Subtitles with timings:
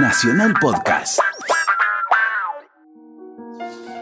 [0.00, 1.18] Nacional Podcast.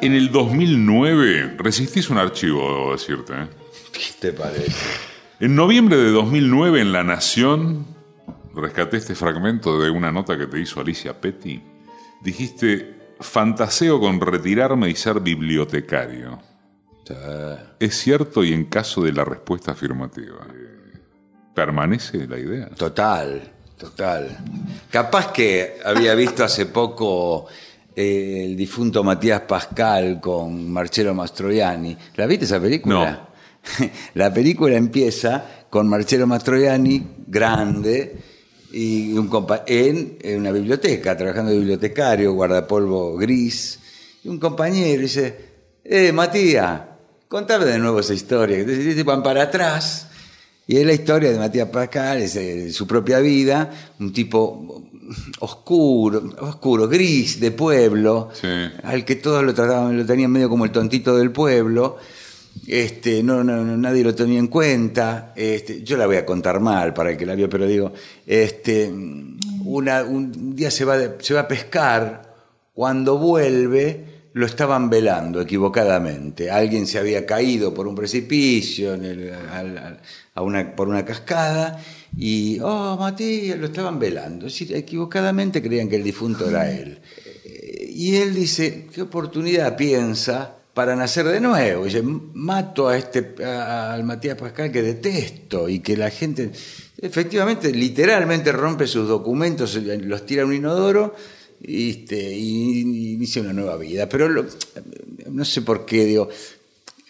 [0.02, 3.32] En el 2009 resistís un archivo, debo decirte.
[3.32, 3.48] ¿eh?
[3.92, 4.74] ¿Qué te parece?
[5.40, 7.86] En noviembre de 2009 en La Nación
[8.54, 11.62] rescaté este fragmento de una nota que te hizo Alicia Petty.
[12.22, 16.38] Dijiste, fantaseo con retirarme y ser bibliotecario.
[17.80, 20.46] Es cierto y en caso de la respuesta afirmativa.
[21.54, 22.68] ¿Permanece la idea?
[22.68, 24.36] Total, total.
[24.90, 27.46] Capaz que había visto hace poco
[27.94, 31.96] eh, el difunto Matías Pascal con Marcello Mastroianni.
[32.16, 33.28] ¿La viste esa película?
[34.14, 38.16] la película empieza con Marcello Mastroianni, grande,
[38.72, 43.78] y un compa en, en una biblioteca, trabajando de bibliotecario, guardapolvo gris.
[44.22, 45.34] Y un compañero dice,
[45.84, 46.80] eh, Matías,
[47.28, 48.58] contame de nuevo esa historia.
[48.58, 50.08] Entonces van para atrás.
[50.66, 53.70] Y es la historia de Matías Pascal, es eh, su propia vida,
[54.00, 54.82] un tipo
[55.38, 58.48] oscuro, oscuro, gris, de pueblo, Sí.
[58.82, 61.98] al que todos lo trataban, lo tenían medio como el tontito del pueblo.
[62.66, 65.32] Este, no, no, no, nadie lo tenía en cuenta.
[65.36, 67.92] Este, yo la voy a contar mal para el que la vio, pero digo,
[68.26, 68.90] este,
[69.64, 72.34] una, un día se va, se va a pescar,
[72.74, 76.50] cuando vuelve lo estaban velando equivocadamente.
[76.50, 80.00] Alguien se había caído por un precipicio, en el- al- al-
[80.34, 81.82] a una, por una cascada,
[82.18, 84.46] y, oh, Matías, lo estaban velando.
[84.46, 86.98] Es decir, equivocadamente creían que el difunto era él.
[87.46, 91.86] Eh, Y él dice, qué oportunidad piensa para nacer de nuevo.
[91.86, 96.50] Dice, mato a este, a- al Matías Pascal que detesto y que la gente,
[97.00, 101.14] efectivamente, literalmente rompe sus documentos, los tira a un inodoro
[101.62, 102.80] y-
[103.14, 104.08] inicia una nueva vida.
[104.08, 104.44] Pero
[105.30, 106.28] no sé por qué, digo,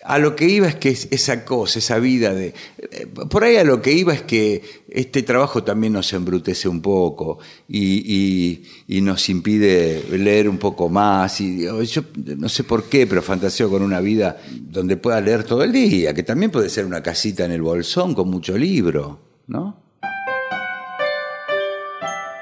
[0.09, 2.55] a lo que iba es que es- esa cosa, esa vida de...
[2.79, 6.81] eh, Por ahí a lo que iba es que este trabajo también nos embrutece un
[6.81, 7.39] poco
[7.69, 11.41] y, y- nos impide leer un poco más.
[11.41, 12.05] Y yo
[12.37, 16.15] no sé por qué, pero fantaseo con una vida donde pueda leer todo el día,
[16.15, 19.19] que también puede ser una casita en el bolsón con mucho libro,
[19.49, 19.83] ¿no?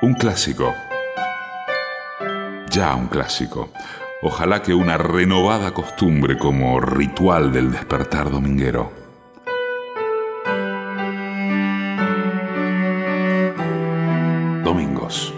[0.02, 0.74] Un clásico.
[2.74, 3.68] Ya un clásico.
[4.20, 8.90] Ojalá que una renovada costumbre como ritual del despertar dominguero.
[14.64, 15.32] Domingos,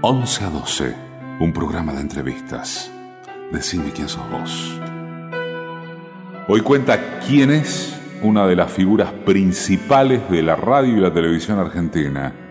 [0.00, 0.96] 11 a 12,
[1.38, 2.90] un programa de entrevistas.
[3.52, 4.80] Decime quién sos vos.
[6.48, 11.60] Hoy cuenta quién es una de las figuras principales de la radio y la televisión
[11.60, 12.43] argentina.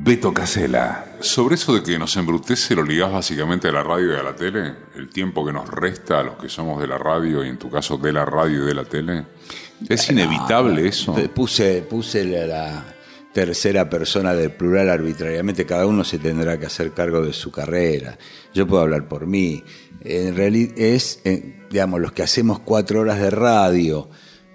[0.00, 1.16] Beto Casella.
[1.20, 4.34] Sobre eso de que nos embrutece, ¿lo ligás básicamente a la radio y a la
[4.34, 4.74] tele?
[4.94, 7.68] ¿El tiempo que nos resta a los que somos de la radio y en tu
[7.68, 9.26] caso de la radio y de la tele?
[9.88, 11.14] ¿Es inevitable eso?
[11.34, 12.96] Puse, puse la, la
[13.32, 18.16] tercera persona del plural arbitrariamente, cada uno se tendrá que hacer cargo de su carrera.
[18.54, 19.64] Yo puedo hablar por mí.
[20.00, 24.08] En realidad es, eh, digamos, los que hacemos cuatro horas de radio,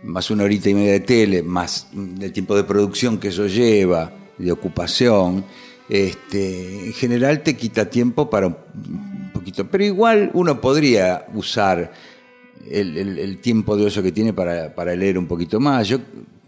[0.03, 4.22] más una horita y media de tele, más el tiempo de producción que eso lleva,
[4.37, 5.45] de ocupación,
[5.89, 9.69] este, en general te quita tiempo para un poquito.
[9.69, 11.91] Pero igual uno podría usar
[12.69, 15.87] el, tiempo de ocio que tiene para, para leer un poquito más.
[15.87, 15.99] Yo,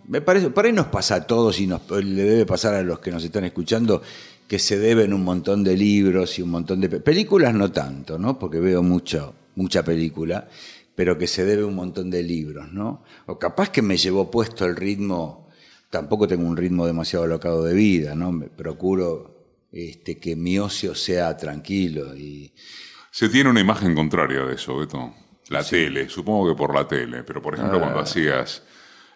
[0.08, 3.00] me parece, por ahí nos pasa a todos y nos, le debe pasar a los
[3.00, 4.02] que nos están escuchando
[4.48, 8.20] que se deben un montón de libros y un montón de pe- películas, no tanto,
[8.20, 8.38] ¿no?
[8.38, 10.48] Porque veo mucho, mucha película,
[10.94, 13.02] pero que se debe un montón de libros, ¿no?
[13.26, 15.45] O capaz que me llevó puesto el ritmo,
[15.90, 18.32] tampoco tengo un ritmo demasiado alocado de vida, ¿no?
[18.32, 19.36] Me procuro
[19.72, 22.54] este, que mi ocio sea tranquilo y
[23.12, 25.14] Se tiene una imagen contraria de eso, Beto.
[25.50, 28.64] La tele, supongo que por la tele, pero por ejemplo cuando hacías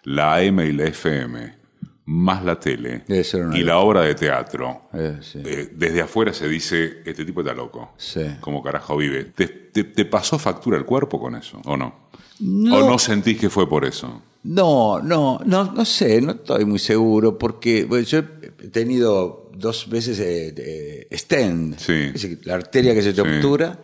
[0.04, 1.58] la AM y la FM,
[2.06, 3.04] más la tele
[3.52, 5.42] y la obra de teatro, Eh, sí.
[5.44, 7.94] eh, desde afuera se dice, este tipo está loco.
[7.96, 8.22] Sí.
[8.40, 9.24] Como carajo vive.
[9.24, 12.08] ¿Te, te, te pasó factura el cuerpo con eso o no?
[12.38, 12.76] No.
[12.76, 14.22] ¿O no sentís que fue por eso?
[14.42, 19.88] No, no, no, no sé, no estoy muy seguro porque bueno, yo he tenido dos
[19.90, 21.92] veces eh, stent, Sí.
[22.12, 23.28] decir, la arteria que se te Sí.
[23.28, 23.78] obtura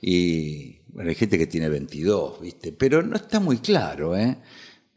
[0.00, 2.72] y bueno, hay gente que tiene 22, ¿viste?
[2.72, 4.36] Pero no está muy claro, ¿eh?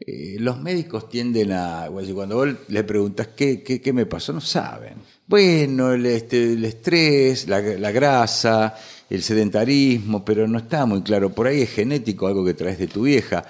[0.00, 4.32] Eh, los médicos tienden a, bueno, cuando vos le preguntas ¿qué, qué, qué me pasó,
[4.32, 4.94] no saben.
[5.28, 8.74] Bueno, el, este, el estrés, la, la grasa,
[9.08, 11.30] el sedentarismo, pero no está muy claro.
[11.32, 13.44] Por ahí es genético, algo que traes de tu vieja.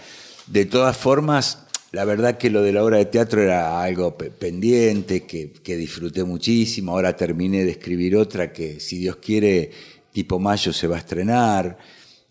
[0.46, 4.31] De todas formas, la verdad que lo de la obra de teatro era algo pe-
[4.31, 6.93] pendiente, que, disfruté muchísimo.
[6.93, 9.70] Ahora terminé de escribir otra que, si Dios quiere,
[10.12, 11.79] tipo mayo se va a estrenar.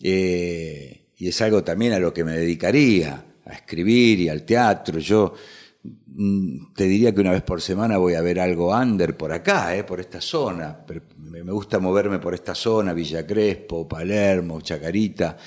[0.01, 4.99] Eh, y es algo también a lo que me dedicaría, a escribir y al teatro.
[4.99, 5.33] Yo
[5.83, 9.75] mm, te diría que una vez por semana voy a ver algo under por acá,
[9.75, 10.79] eh, por esta zona.
[11.17, 15.37] Me gusta moverme por esta zona, Villa Crespo, Palermo, Chacarita,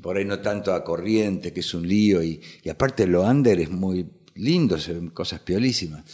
[0.00, 2.40] por ahí no tanto a Corriente, que es un lío, y,
[2.70, 6.04] aparte lo under es muy lindo, ven cosas piolísimas.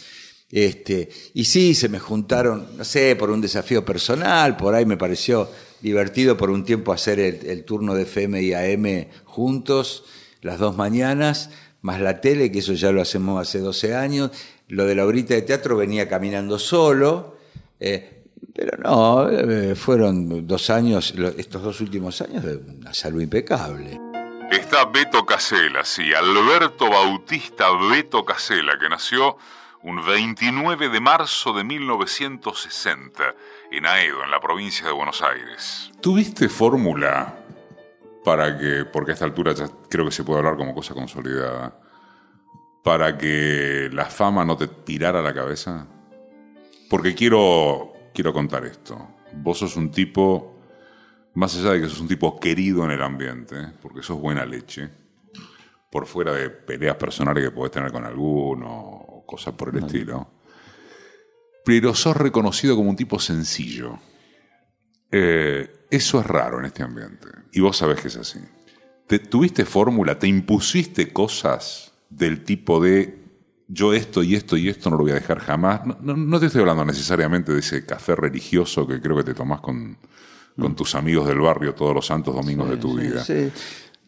[0.51, 4.97] Este, y sí, se me juntaron, no sé, por un desafío personal, por ahí me
[4.97, 5.49] pareció
[5.81, 10.03] divertido por un tiempo hacer el, el turno de FM y AM juntos,
[10.41, 14.31] las dos mañanas, más la tele, que eso ya lo hacemos hace 12 años.
[14.67, 17.37] Lo de la horita de teatro venía caminando solo,
[17.79, 18.18] eh,
[18.53, 23.99] pero no, eh, fueron dos años, estos dos últimos años de una salud impecable.
[24.51, 29.37] Está Beto Casela, sí, Alberto Bautista Beto Casela, que nació
[29.83, 33.35] un 29 de marzo de 1960
[33.71, 35.91] en Aedo, en la provincia de Buenos Aires.
[36.01, 37.45] ¿Tuviste fórmula
[38.25, 41.79] para que, porque a esta altura ya creo que se puede hablar como cosa consolidada,
[42.83, 45.87] para que la fama no te tirara a la cabeza?
[46.89, 49.15] Porque quiero, quiero contar esto.
[49.33, 50.59] Vos sos un tipo,
[51.33, 54.89] más allá de que sos un tipo querido en el ambiente, porque sos buena leche,
[55.91, 60.31] por fuera de peleas personales que podés tener con alguno o cosas por el estilo,
[61.65, 63.99] pero sos reconocido como un tipo sencillo.
[65.11, 67.27] Eh, eso es raro en este ambiente.
[67.51, 68.39] Y vos sabés que es así.
[69.07, 70.19] ¿Te, ¿Tuviste fórmula?
[70.19, 73.18] ¿Te impusiste cosas del tipo de
[73.71, 75.85] yo esto y esto y esto no lo voy a dejar jamás?
[75.85, 79.33] No, no- no te estoy hablando necesariamente de ese café religioso que creo que te
[79.35, 79.95] tomás con,
[80.59, 83.23] con tus amigos del barrio todos los santos domingos de tu vida.
[83.23, 83.51] Sí.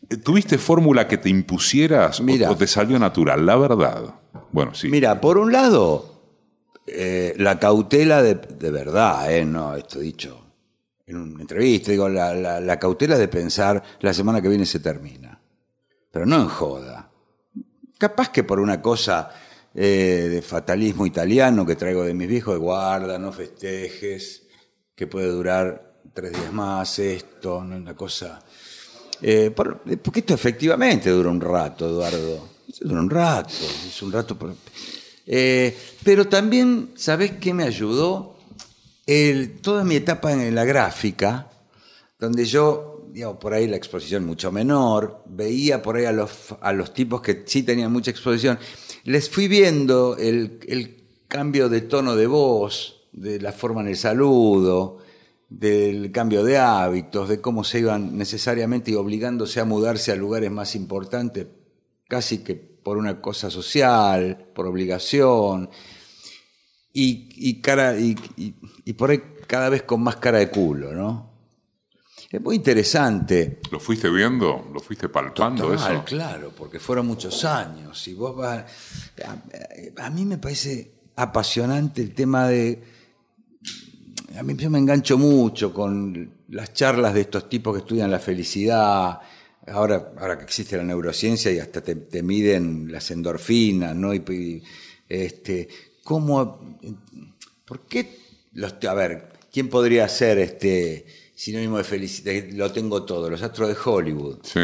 [0.10, 2.50] Eh, ¿Tuviste fórmula que te impusieras o- Mira.
[2.50, 3.46] o, te salió natural?
[3.46, 4.16] La verdad.
[4.52, 4.90] Bueno, sí.
[4.90, 6.24] Mira, por un lado,
[6.88, 10.38] eh, la cautela de, de verdad, eh, no, esto dicho
[11.06, 14.80] en una entrevista, digo, la, la- la cautela de pensar la semana que viene se
[14.80, 15.40] termina,
[16.12, 17.12] pero no en joda.
[17.98, 19.30] Capaz que por una cosa
[19.74, 24.44] eh, de fatalismo italiano que traigo de mis viejos, de guarda, no festejes,
[24.96, 28.42] que puede durar tres días más, esto, no una cosa...
[29.22, 32.50] Eh, eh, porque esto efectivamente dura un rato, Eduardo.
[32.82, 34.38] Dura un rato, es un rato.
[35.28, 38.38] Eh, pero también, ¿sabés qué me ayudó?
[39.62, 41.50] Toda mi etapa en la gráfica,
[42.18, 47.22] donde yo, digamos, por ahí la exposición mucho menor, veía por ahí a los tipos
[47.22, 48.58] que sí tenían mucha exposición,
[49.04, 54.98] les fui viendo el, cambio de tono de voz, de la forma en el saludo,
[55.50, 60.52] del cambio de hábitos, de cómo se iban necesariamente y obligándose a mudarse a lugares
[60.52, 61.48] más importantes,
[62.10, 65.70] casi que por una cosa social, por obligación,
[66.94, 71.31] y- y por ahí cada vez con más cara de culo, ¿no?
[72.32, 73.60] Es muy interesante.
[73.72, 74.70] ¿Lo fuiste viendo?
[74.74, 76.06] ¿Lo fuiste palpando Total, eso?
[76.06, 78.08] claro, porque fueron muchos años.
[78.08, 78.64] Y vos vas,
[79.26, 82.82] a, a mí me parece apasionante el tema de.
[84.38, 88.20] A mí yo me engancho mucho con las charlas de estos tipos que estudian la
[88.20, 89.20] felicidad.
[89.68, 94.14] Ahora, ahora que existe la neurociencia y hasta te, te miden las endorfinas, ¿no?
[94.14, 94.64] Y, y,
[95.10, 95.68] este,
[96.02, 96.78] ¿cómo,
[97.66, 98.18] ¿Por qué
[98.54, 101.06] los, a ver, quién podría ser este
[101.44, 102.34] sinónimo de felicidad?
[102.54, 104.60] Lo tengo todo, los astros de Hollywood Sí.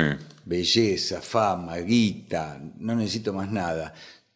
[0.46, 3.94] belleza, fama, guita, no necesito más nada.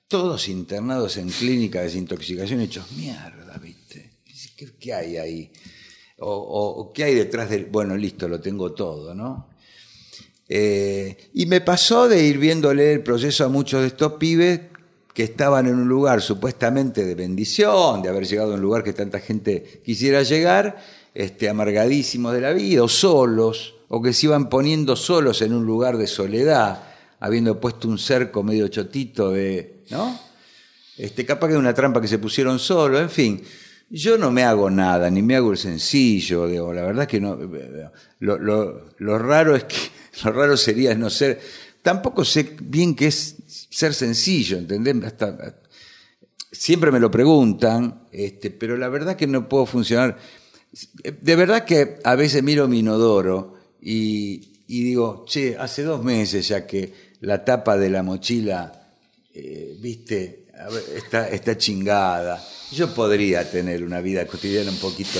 [0.07, 4.11] Todos internados en clínica de desintoxicación hechos mierda, ¿viste?
[4.57, 5.51] ¿Qué, qué hay ahí?
[6.17, 7.65] O, o- o qué hay detrás del...
[7.65, 9.49] Bueno, listo, lo tengo todo, ¿no?
[10.49, 14.59] Eh, y me pasó de ir viéndole el proceso a muchos de estos pibes
[15.13, 18.93] que estaban en un lugar supuestamente de bendición, de haber llegado a un lugar que
[18.93, 20.77] tanta gente quisiera llegar,
[21.13, 25.65] este, amargadísimos de la vida, o solos, o que se iban poniendo solos en un
[25.65, 26.83] lugar de soledad,
[27.19, 30.19] habiendo puesto un cerco medio chotito de, ¿no?
[30.97, 33.41] Este, capaz que una trampa que se pusieron solos, en fin.
[33.89, 37.37] Yo no me hago nada, ni me hago el sencillo, digo, la verdad que no.
[38.19, 39.75] Lo, lo- lo raro es que,
[40.23, 41.41] lo raro sería no ser.
[41.81, 43.35] Tampoco sé bien qué es
[43.69, 44.95] ser sencillo, ¿entendés?
[46.51, 50.17] Siempre me lo preguntan, este, pero la verdad que no puedo funcionar.
[51.21, 56.47] De verdad que a veces miro mi inodoro y, y digo, che, hace dos meses
[56.47, 58.89] ya que la tapa de la mochila,
[59.33, 62.41] eh, viste, a ver, está, está chingada.
[62.71, 65.19] Yo podría tener una vida cotidiana un poquito,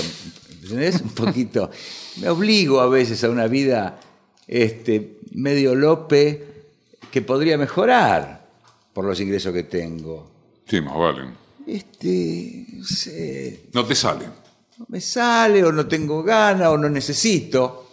[0.50, 1.00] ¿entendés?
[1.00, 1.70] Un poquito.
[2.16, 4.00] Me obligo a veces a una vida
[4.46, 6.44] este, medio lope
[7.10, 8.48] que podría mejorar
[8.92, 10.30] por los ingresos que tengo.
[10.66, 11.30] Sí, más vale.
[11.66, 14.26] Este, no sé, No te sale.
[14.82, 17.88] No me sale o no tengo ganas o no necesito.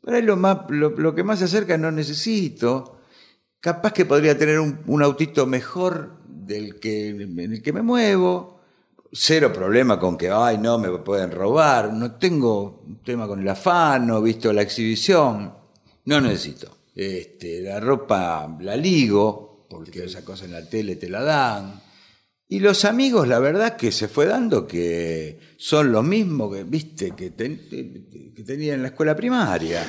[0.00, 2.98] Por ahí lo, más, lo, lo que más se acerca es no necesito.
[3.60, 8.60] Capaz que podría tener un, un autito mejor del que, en el que me muevo.
[9.12, 13.48] cero problema con que, ay, no, me pueden robar, no tengo un tema con el
[13.48, 15.54] afano, visto la exhibición,
[16.04, 16.78] no necesito.
[16.96, 21.83] Este, la ropa la ligo, porque esa cosa en la tele te la dan.
[22.46, 27.12] Y los amigos, la verdad que se fue dando que son los mismos que, viste,
[27.16, 29.82] que, que tenía en la escuela primaria.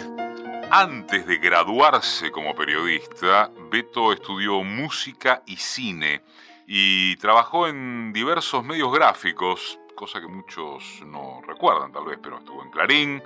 [0.71, 6.21] Antes de graduarse como periodista, Beto estudió música y cine
[6.65, 12.63] y trabajó en diversos medios gráficos, cosa que muchos no recuerdan tal vez, pero estuvo
[12.63, 13.23] en Clarín,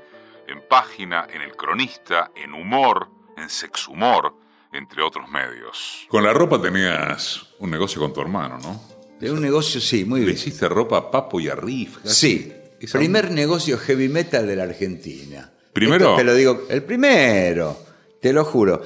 [0.47, 4.35] en Página, en El Cronista, en Humor, en Sexhumor,
[4.73, 6.07] entre otros medios.
[6.09, 8.98] Con la ropa tenías un negocio con tu hermano, ¿no?
[9.19, 10.33] De un negocio, sí, muy bien.
[10.33, 11.97] ¿Le hiciste ropa a Papo y a Riff?
[12.05, 12.53] Sí.
[12.91, 15.51] Primer negocio heavy metal de la Argentina.
[15.73, 16.15] ¿Primero?
[16.15, 17.77] te lo digo, el primero,
[18.19, 18.81] te lo juro.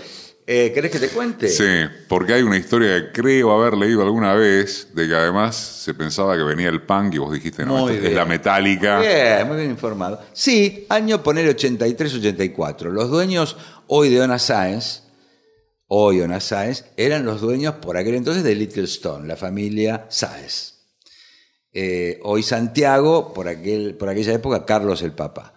[0.45, 1.47] Eh, ¿Querés que te cuente?
[1.47, 5.93] Sí, porque hay una historia que creo haber leído alguna vez, de que además se
[5.93, 8.99] pensaba que venía el punk y vos dijiste, no, es la metálica.
[8.99, 10.19] Bien, muy bien informado.
[10.33, 12.91] Sí, año poner 83-84.
[12.91, 13.55] Los dueños
[13.87, 15.02] hoy de Ona Science,
[15.95, 20.73] hoy Ona Science, eran los dueños por aquel entonces de Little Stone, la familia Sáenz.
[21.71, 25.53] Eh, hoy Santiago, por, aquel, por aquella época, Carlos el Papa.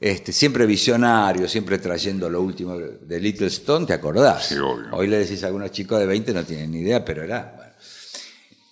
[0.00, 4.46] Este, siempre visionario, siempre trayendo lo último de Little Stone, ¿te acordás?
[4.46, 4.86] Sí, obvio.
[4.92, 7.76] Hoy le decís a algunos chicos de 20, no tienen ni idea, pero era.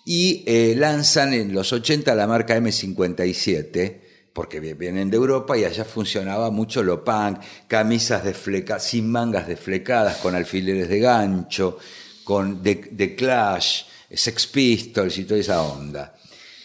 [0.07, 4.01] Y eh, lanzan en los 80 la marca M57,
[4.33, 9.47] porque vienen de Europa y allá funcionaba mucho lo punk, camisas de fleca, sin mangas
[9.47, 11.79] desflecadas, con alfileres de gancho,
[12.25, 16.15] con de Clash, Sex Pistols y toda esa onda.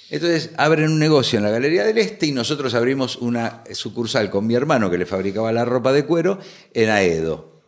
[0.10, 4.48] Entonces abren un negocio en la Galería del Este y nosotros abrimos una sucursal con
[4.48, 6.40] mi hermano que le fabricaba la ropa de cuero
[6.74, 7.62] en Aedo.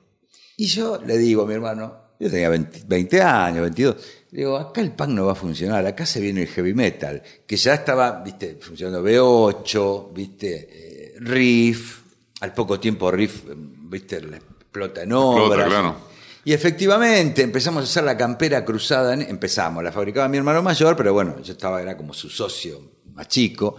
[0.56, 4.82] Y yo le digo a mi hermano, yo tenía 20, años, 22, le digo, acá
[4.82, 8.22] el punk no va a funcionar, acá se viene el heavy metal, que ya estaba,
[8.24, 12.02] viste, funcionando B8, viste, eh, Riff,
[12.42, 15.68] al poco tiempo Riff, viste, explota en obras.
[15.68, 16.10] claro.
[16.46, 21.14] Y efectivamente empezamos a hacer la campera cruzada, empezamos, la fabricaba mi hermano mayor, pero
[21.14, 22.82] bueno, yo estaba, era como su socio
[23.14, 23.76] más chico.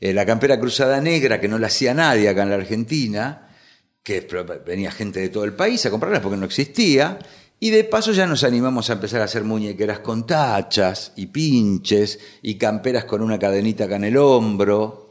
[0.00, 3.48] Eh, la campera cruzada negra que no la hacía nadie acá en la Argentina,
[4.02, 4.26] que
[4.64, 7.18] venía gente de todo el país a comprarla porque no existía.
[7.60, 12.20] Y de paso ya nos animamos a empezar a hacer muñequeras con tachas y pinches
[12.42, 15.10] y camperas con una cadenita acá en el hombro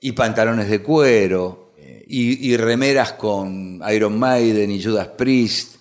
[0.00, 5.76] y pantalones de cuero eh, y, remeras con Iron Maiden y Judas Priest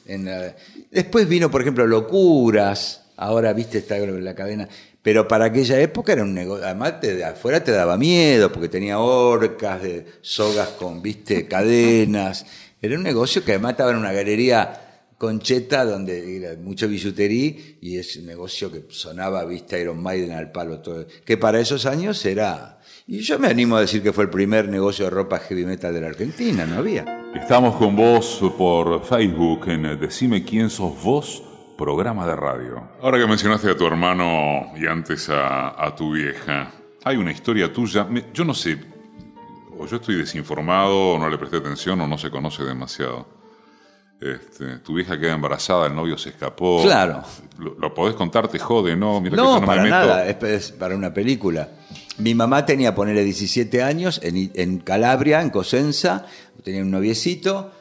[0.89, 4.69] Después vino, por ejemplo, Locuras, ahora viste está la cadena,
[5.01, 8.99] pero para aquella época era un negocio, además de afuera te daba miedo porque tenía
[8.99, 12.45] orcas, de sogas con, viste, cadenas,
[12.81, 14.86] era un negocio que además estaba en una galería
[15.17, 20.51] concheta donde era mucho billutería y es un negocio que sonaba, viste, Iron Maiden al
[20.51, 22.79] palo, todo, que para esos años era...
[23.09, 25.93] Y yo me animo a decir que fue el primer negocio de ropa heavy metal
[25.93, 27.05] de la Argentina, no había.
[27.33, 31.41] Estamos con vos por Facebook en Decime quién sos vos,
[31.77, 32.83] programa de radio.
[33.01, 38.07] Ahora que mencionaste a tu hermano y antes a, tu vieja, hay una historia tuya,
[38.33, 38.77] yo no sé,
[39.77, 43.36] o yo estoy desinformado, o no le presté atención, o no se conoce demasiado.
[44.19, 46.81] Este, tu vieja queda embarazada, el novio se escapó.
[46.81, 47.23] Claro.
[47.59, 49.21] Lo, podés contar, te jode, ¿no?
[49.21, 51.69] Mira no, para nada, es, para una película.
[52.17, 56.25] Mi mamá tenía, ponerle 17 años, en, en Calabria, en Cosenza,
[56.63, 57.71] tenía un noviecito,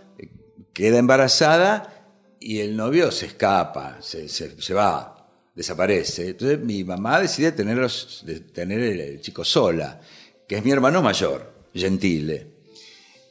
[0.75, 1.97] queda embarazada
[2.39, 6.29] y el novio se escapa, se, se, va, desaparece.
[6.29, 10.03] Entonces mi mamá decide tenerlos, tener el, chico sola,
[10.47, 12.47] que es mi hermano mayor, Gentile.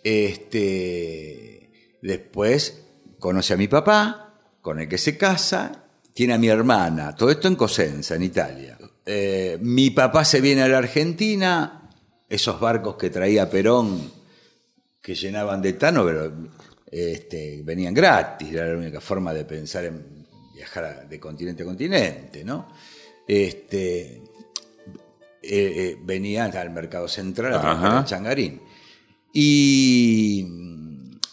[0.03, 1.69] Este,
[2.01, 2.84] después
[3.25, 7.47] conoce a mi papá, con el que se casa, tiene a mi hermana, todo esto
[7.47, 8.77] en Cosenza, en Italia.
[9.03, 11.89] Eh, mi papá se viene a la Argentina,
[12.29, 14.11] esos barcos que traía Perón
[15.01, 16.31] que llenaban de Tano, pero
[16.85, 22.43] este, venían gratis, era la única forma de pensar en viajar de continente a continente,
[22.43, 22.67] ¿no?
[23.27, 24.21] Este, eh,
[25.41, 28.61] eh, venían al mercado central a Changarín.
[29.33, 30.74] Y,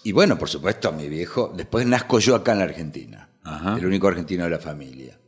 [0.05, 3.29] y, bueno, por supuesto, mi viejo, después nazco yo acá en la Argentina,
[3.77, 5.19] el único argentino de la familia.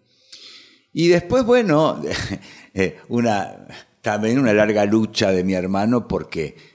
[0.93, 2.01] Y después, bueno,
[2.75, 3.67] eh, una,
[4.01, 6.75] también una larga lucha de mi hermano porque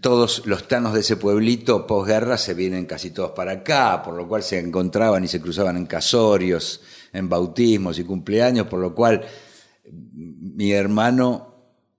[0.00, 4.26] todos los tanos de ese pueblito posguerra se vienen casi todos para acá, por lo
[4.28, 6.82] cual se encontraban y se cruzaban en casorios,
[7.12, 9.22] en bautismos y cumpleaños, por lo cual
[9.90, 11.54] mi hermano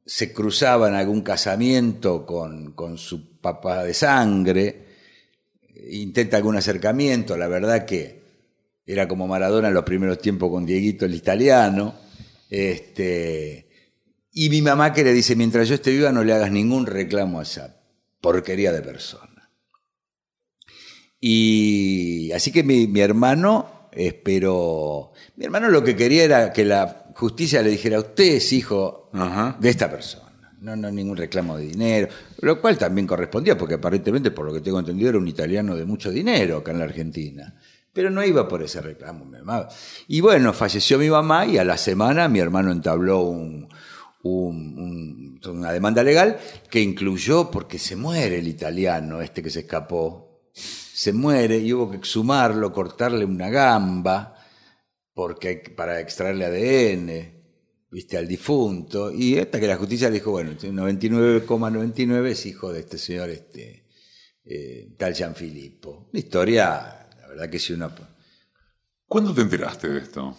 [0.05, 4.84] se cruzaba en algún casamiento con, con su papá de sangre,
[5.89, 8.23] intenta algún acercamiento, la verdad que
[8.85, 11.95] era como Maradona en los primeros tiempos con Dieguito el italiano,
[12.49, 13.67] este,
[14.31, 17.39] Y mi mamá que le dice, mientras yo esté viva no le hagas ningún reclamo
[17.39, 17.81] a esa
[18.21, 19.49] porquería de persona.
[21.19, 27.11] Y así que mi, mi hermano, espero, mi hermano lo que quería era que la
[27.15, 29.57] justicia le dijera, usted es hijo Ajá.
[29.59, 30.24] de esta persona.
[30.65, 32.07] No, no ningún reclamo de dinero,
[32.41, 35.85] lo cual también correspondía, porque aparentemente, por lo que tengo entendido, era un italiano de
[35.85, 37.53] mucho dinero acá en la Argentina.
[37.93, 39.67] Pero no iba por ese reclamo, mi mamá.
[40.07, 43.69] Y bueno, falleció mi mamá y a la semana mi hermano entabló un,
[44.23, 49.59] un- un- una demanda legal que incluyó, porque se muere el italiano, este que se
[49.59, 54.33] escapó, se muere y hubo que exhumarlo, cortarle una gamba,
[55.13, 57.34] porque para extraerle ADN,
[57.95, 62.73] viste, al difunto, y hasta que la justicia le dijo, bueno, este 99,99 es hijo
[62.73, 63.85] de este señor, este,
[64.43, 66.09] eh, tal Gianfilippo.
[66.11, 67.89] Una historia, la verdad que si uno...
[69.07, 70.35] ¿Cuándo te enteraste de esto?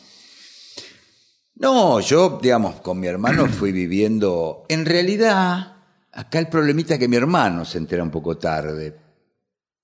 [1.55, 4.67] No, yo, digamos, con mi hermano fui viviendo.
[4.69, 5.77] En realidad,
[6.13, 8.97] acá el problemita es que mi hermano se entera un poco tarde.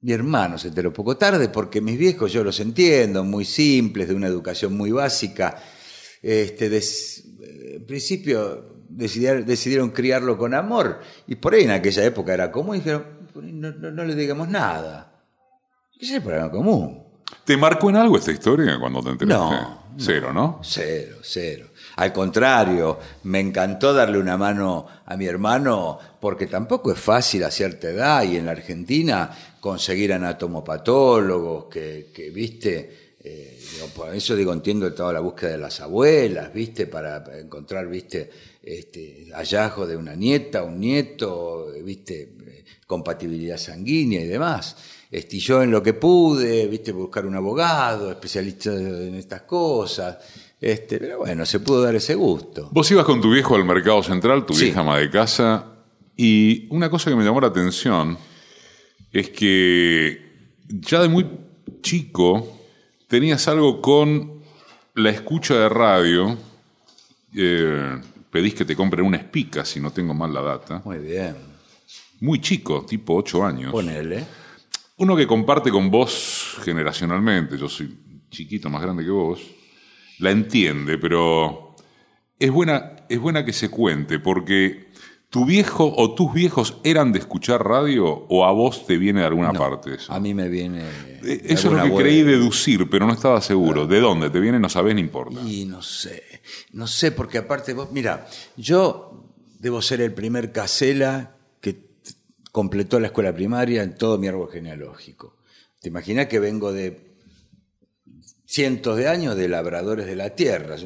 [0.03, 4.09] Mi hermano se enteró un poco tarde porque mis viejos, yo los entiendo, muy simples,
[4.09, 5.63] de una educación muy básica.
[6.21, 7.32] Este, des-
[7.77, 12.77] en principio decidieron, decidieron criarlo con amor y por ahí en aquella época era común
[12.77, 15.25] y dijeron, "Por ahí no, no- no le digamos nada.
[15.95, 17.03] Ese es el problema común.
[17.45, 19.55] ¿Te marcó en algo esta historia cuando te enteraste?
[19.55, 20.59] No, Cero, ¿no?
[20.63, 21.67] Cero, cero.
[21.97, 27.51] Al contrario, me encantó darle una mano a mi hermano porque tampoco es fácil a
[27.51, 34.35] cierta edad y en la Argentina conseguir anatomopatólogos que, que viste, eh, digo, por eso
[34.35, 38.31] digo, entiendo toda la búsqueda de las abuelas, viste, para encontrar, viste,
[38.63, 44.77] este, hallazgo de una nieta, un nieto, viste, eh, compatibilidad sanguínea y demás.
[45.11, 50.19] Este, y yo en lo que pude, viste, buscar un abogado, especialista en estas cosas.
[50.61, 52.71] Este, pero bueno, se pudo dar ese gusto.
[52.73, 54.67] Vos ibas con tu viejo al mercado central, tu Sí.
[54.67, 55.67] vieja ama de casa,
[56.17, 58.17] y una cosa que me llamó la atención
[59.13, 60.19] es que
[60.69, 61.27] ya de muy
[61.83, 62.61] chico
[63.13, 64.41] tenías algo con
[64.95, 66.35] la escucha de radio.
[67.37, 70.81] eh, pedís que te compren una espica, si no tengo mal la data.
[70.83, 71.37] Muy bien.
[72.21, 73.71] Muy chico, tipo 8 años.
[73.71, 74.25] Ponele.
[74.97, 77.95] Uno que comparte con vos generacionalmente, yo soy
[78.31, 79.43] chiquito, más grande que vos,
[80.19, 81.77] la entiende, pero
[82.39, 84.89] es buena, es buena que se cuente, porque
[85.33, 89.27] tu viejo o tus viejos eran de escuchar radio o a vos te viene de
[89.27, 90.13] alguna parte eso.
[90.13, 90.83] A mí me viene.
[90.83, 92.07] Eh, de Eso es lo que abuela.
[92.07, 93.87] creí deducir, pero no estaba seguro.
[93.87, 94.61] ¿De dónde te viene?
[94.61, 95.41] No sabés, no importa.
[95.41, 96.23] Y no sé,
[96.73, 99.25] no sé, porque aparte vos, mira, yo
[99.59, 101.81] debo ser el primer casela que
[102.51, 105.39] completó la escuela primaria en todo mi árbol genealógico.
[105.81, 107.15] ¿Te imaginas que vengo de
[108.45, 110.77] cientos de años de labradores de la tierra?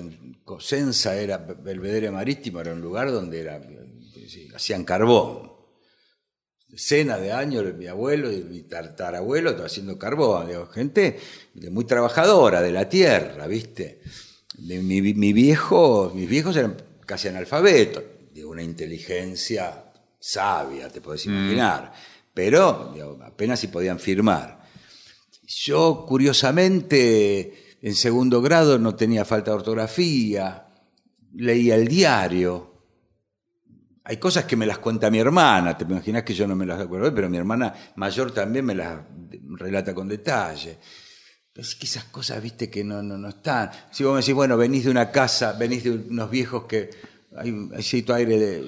[0.44, 3.60] Cosenza era, Belvedere Marítimo era un lugar donde era,
[4.28, 5.52] sí, hacían carbón.
[6.68, 11.18] Decenas de años mi abuelo y mi tatarabuelo todo haciendo carbón, digo, gente
[11.54, 14.00] de muy trabajadora de la tierra, ¿viste?
[14.58, 19.84] De mi, mi viejo, mis viejos eran casi analfabetos, de una inteligencia
[20.18, 21.92] sabia, te podés imaginar,
[22.34, 24.66] pero digo, apenas si podían firmar.
[25.46, 30.66] Yo, curiosamente, en segundo grado no tenía falta de ortografía,
[31.34, 32.75] leía el diario.
[34.08, 36.80] Hay cosas que me las cuenta mi hermana, te imaginas que yo no me las
[36.80, 39.00] acuerdo, pero mi hermana mayor también me las
[39.58, 40.78] relata con detalle.
[41.52, 43.68] Pero es que esas cosas, viste, que no, no, no están.
[43.90, 46.88] Si vos me decís, bueno, venís de una casa, venís de unos viejos que
[47.36, 48.62] hay, cierto aire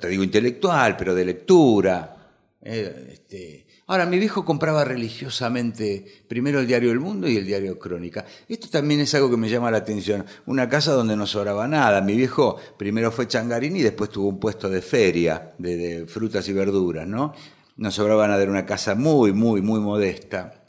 [0.00, 2.16] te digo intelectual, pero de lectura.
[2.60, 3.61] eh, este.
[3.86, 8.24] Ahora, mi viejo compraba religiosamente primero el diario El Mundo y el diario Crónica.
[8.48, 10.24] Esto también es algo que me llama la atención.
[10.46, 12.00] Una casa donde no sobraba nada.
[12.00, 16.48] Mi viejo primero fue changarín y después tuvo un puesto de feria, de, de frutas
[16.48, 17.34] y verduras, ¿no?
[17.76, 20.64] No sobraba nada, era una casa muy, muy, muy modesta.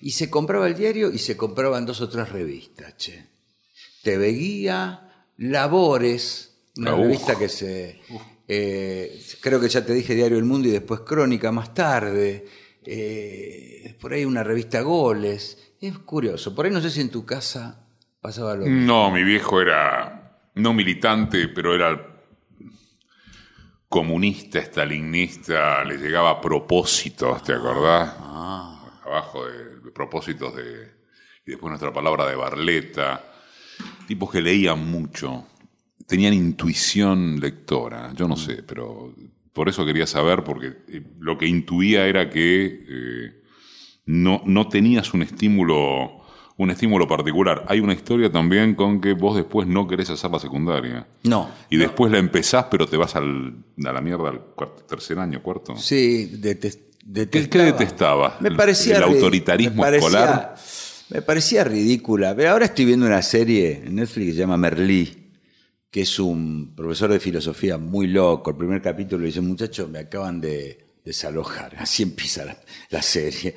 [0.00, 3.26] Y se compraba el diario y se compraban dos o tres revistas, che.
[4.02, 7.00] TV Guía, Labores, una uf.
[7.00, 8.00] revista que se...
[8.52, 12.46] eh, creo que ya te dije Diario El Mundo y después Crónica más tarde.
[12.84, 15.74] eh, por ahí una revista Goles.
[15.80, 16.52] Es curioso.
[16.54, 17.86] Por ahí no sé si en tu casa
[18.20, 18.86] pasaba lo mismo.
[18.86, 22.06] No, mi viejo era no militante, pero era
[23.88, 28.14] comunista, estalinista, le llegaba a propósitos, ¿te acordás?
[29.04, 30.92] Abajo de, de propósitos de...
[31.46, 33.24] Y después nuestra palabra de Barleta.
[34.06, 35.46] Tipos que leían mucho.
[36.10, 39.14] Tenían intuición lectora, yo no sé, pero
[39.52, 43.42] por eso quería saber, porque eh, lo que intuía era que eh,
[44.06, 46.18] no, no tenías un estímulo
[46.56, 47.64] un estímulo particular.
[47.68, 51.06] Hay una historia también con que vos después no querés hacer la secundaria.
[51.22, 51.48] No.
[51.70, 55.42] Y después la empezás, pero te vas al, a la mierda al cuarto- tercer año,
[55.42, 55.74] cuarto.
[55.76, 57.48] Sí, detes- ¿Qué, detestaba.
[57.64, 58.40] qué detestabas?
[58.42, 60.54] Me parecía ¿El ri- autoritarismo me parecía- escolar?
[61.08, 62.36] Me parecía ridícula.
[62.36, 65.29] Pero ahora estoy viendo una serie en Netflix que se llama Merlí,
[65.90, 68.50] que es un profesor de filosofía muy loco.
[68.50, 71.74] El primer capítulo dice, muchachos, me acaban de desalojar.
[71.78, 72.56] Así empieza la,
[72.90, 73.54] la serie.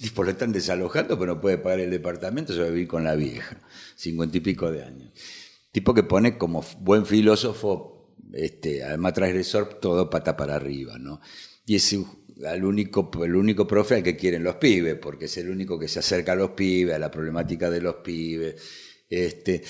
[0.00, 3.04] Tipo lo están desalojando, pero no puede pagar el departamento, se va a vivir con
[3.04, 3.60] la vieja.
[3.96, 5.12] Cincuenta y pico de años.
[5.70, 11.20] Tipo que pone como buen filósofo, este, además transgresor, todo pata para arriba, ¿no?
[11.64, 11.96] Y es
[12.46, 15.88] al único, el único profe al que quieren los pibes, porque es el único que
[15.88, 18.56] se acerca a los pibes, a la problemática de los pibes.
[19.08, 19.62] Este,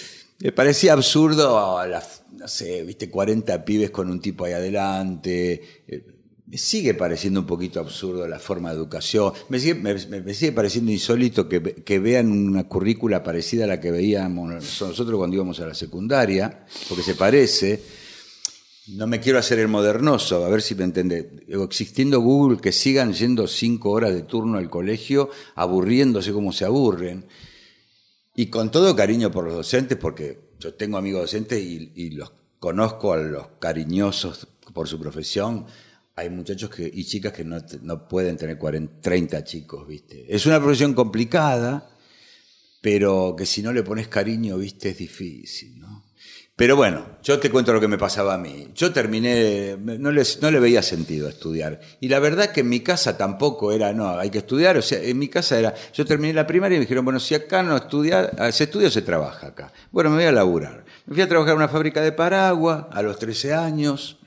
[0.43, 5.83] me parecía absurdo, a no sé, viste, 40 pibes con un tipo ahí adelante.
[5.87, 6.05] Eh,
[6.47, 9.33] Me sigue pareciendo un poquito absurdo la forma de educación.
[9.49, 13.81] Me sigue, me, sigue pareciendo insólito que, ve- que vean una currícula parecida a la
[13.81, 17.81] que veíamos nosotros cuando íbamos a la secundaria, porque se parece.
[18.89, 21.31] No me quiero hacer el modernoso, a ver si me entiende.
[21.47, 26.65] Digo, Existiendo Google, que sigan yendo cinco horas de turno al colegio, aburriéndose como se
[26.65, 27.25] aburren.
[28.35, 33.13] Y con todo cariño por los docentes, porque yo tengo amigos docentes y, los conozco
[33.13, 35.67] a los cariñosos por su profesión.
[36.15, 40.25] Hay muchachos que, y chicas que no, no pueden tener 40, 30 chicos, ¿viste?
[40.35, 41.91] Es una profesión complicada,
[42.81, 44.91] pero que si no le pones cariño, ¿viste?
[44.91, 45.82] Es difícil.
[46.63, 48.69] Pero bueno, yo te cuento lo que me pasaba a mí.
[48.77, 51.81] Yo terminé, no, les, no le veía sentido estudiar.
[51.99, 54.77] Y la verdad que en mi casa tampoco era, no, hay que estudiar.
[54.77, 57.35] O sea, en mi casa era, yo terminé la primaria y me dijeron, bueno, si
[57.35, 59.73] acá no estudia, ah, se estudia o se trabaja acá.
[59.91, 60.85] Bueno, me voy a laburar.
[61.07, 64.21] Me fui a trabajar en una fábrica de paraguas a los 13 años.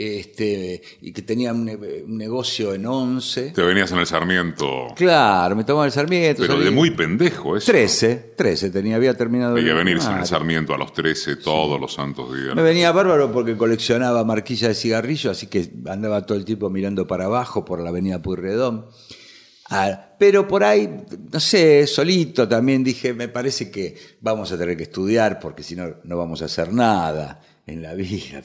[0.00, 3.50] Este, y que tenía un, ne- un negocio en 11.
[3.50, 4.94] Te venías en el Sarmiento.
[4.94, 6.40] Claro, me tomaba el Sarmiento.
[6.42, 7.66] Pero salí- de muy pendejo eso.
[7.72, 9.56] 13, 13 tenía, había terminado.
[9.56, 10.26] El venirse en el.
[10.26, 12.54] Sarmiento a los 13 todos los santos días.
[12.54, 17.04] Me venía bárbaro porque coleccionaba marquillas de cigarrillo, así que andaba todo el tiempo mirando
[17.06, 18.86] para abajo por la avenida Puyredón.
[19.70, 20.88] Ah, pero por ahí,
[21.30, 25.76] no sé, solito también dije, me parece que vamos a tener que estudiar porque si
[25.76, 28.42] no, no vamos a hacer nada en la vida.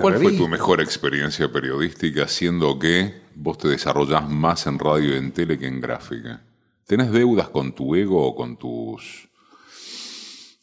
[0.00, 5.18] ¿Cuál fue tu mejor experiencia periodística siendo que vos te desarrollás más en radio y
[5.18, 6.42] en tele que en gráfica?
[6.86, 9.28] ¿Tenés deudas con tu ego o con tus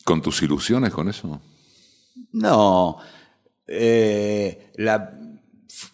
[0.04, 1.42] con tus ilusiones con eso?
[2.34, 2.98] No,
[3.68, 5.18] eh, la,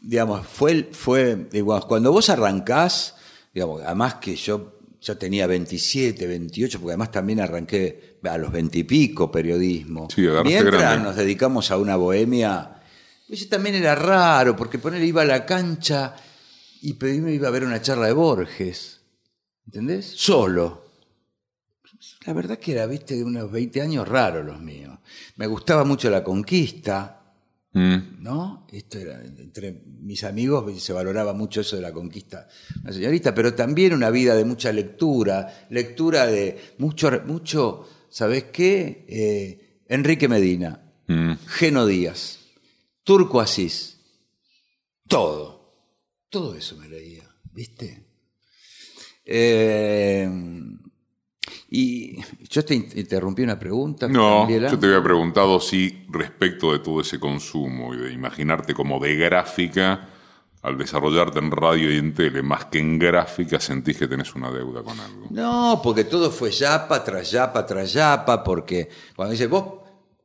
[0.02, 3.15] digamos, fue, fue digamos, cuando vos arrancás,
[3.54, 8.80] digamos, además que yo ya tenía 27, 28, porque además también arranqué a los 20
[8.80, 10.08] y pico periodismo.
[10.13, 11.04] Sí, Mientras grande.
[11.06, 12.82] nos dedicamos a una bohemia,
[13.30, 16.15] eso también era raro, porque poner iba a la cancha
[16.82, 19.02] y pedí me iba a ver una charla de Borges,
[19.65, 20.06] ¿entendés?
[20.06, 20.89] Solo.
[22.26, 24.98] La verdad que era, viste, de unos 20 años raro los míos.
[25.38, 27.17] Me gustaba mucho la conquista,
[27.74, 28.22] Mm.
[28.22, 28.67] ¿no?
[28.70, 32.50] Esto era, entre mis amigos se valoraba mucho eso de la conquista
[32.84, 39.06] la señorita, pero también una vida de mucha lectura, lectura de mucho, mucho ¿sabes qué?
[39.08, 41.34] Eh, Enrique Medina, Mm.
[41.48, 42.39] Geno Díaz,
[43.04, 43.98] Turco Asís,
[45.08, 45.61] todo,
[46.32, 48.04] todo eso me leía, ¿viste?
[49.26, 50.28] Eh,
[51.70, 52.17] y
[52.50, 54.08] yo te in- interrumpí una pregunta.
[54.08, 59.00] No, yo te había preguntado si respecto de todo ese consumo y de imaginarte como
[59.00, 60.10] de gráfica,
[60.63, 64.52] al desarrollarte en radio y en tele, más que en gráfica, sentís que tenés una
[64.52, 65.28] deuda con algo.
[65.32, 69.81] No, porque todo fue yapa tras yapa tras yapa, porque cuando dice, vos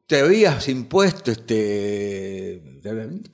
[0.07, 2.63] te habías impuesto este...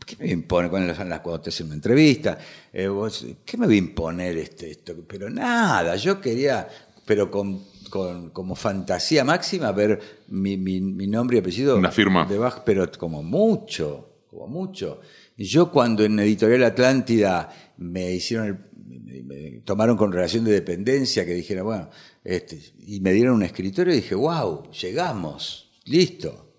[0.06, 2.38] ¿Qué me impone cuando, las- cuando te hacen una entrevista?
[2.72, 4.94] Eh, vos, ¿Qué me voy a imponer este, esto?
[5.06, 6.66] Pero nada, yo quería,
[7.04, 11.76] pero con, con- como fantasía máxima, ver mi, mi- mi nombre y apellido.
[11.76, 12.26] Una firma.
[12.26, 15.00] Debajo, pero como mucho, como mucho.
[15.36, 21.34] Yo cuando en Editorial Atlántida me hicieron el- me, tomaron con relación de dependencia, que
[21.34, 21.90] dijera, bueno,
[22.24, 26.51] este, y me dieron un escritorio y dije, wow, llegamos, listo,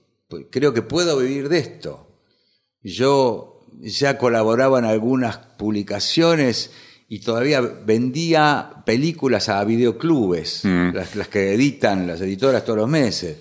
[0.50, 2.08] creo que puedo vivir de esto.
[2.82, 6.72] Yo ya colaboraba en algunas publicaciones
[7.10, 10.94] y todavía vendía películas a videoclubes, Mm.
[10.94, 13.38] las, las que editan las editoras todos los meses.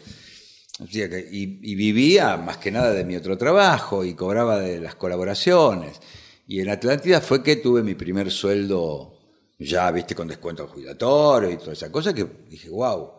[0.81, 4.59] O sea que- y, y vivía más que nada de mi otro trabajo y cobraba
[4.59, 6.01] de las colaboraciones.
[6.47, 9.15] Y en Atlántida fue que tuve mi primer sueldo,
[9.59, 13.11] ya, viste, con descuento jubilatorio y toda esa cosa, que dije, wow.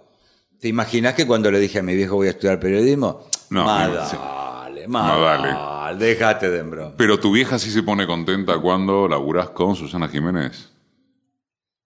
[0.59, 3.27] ¿Te imaginas que cuando le dije a mi viejo voy a estudiar periodismo?
[3.49, 5.47] No, más no, dale, Más dale.
[5.49, 6.93] dale, déjate de broma.
[6.97, 10.69] Pero tu vieja sí se pone contenta cuando laburás con Susana Jiménez.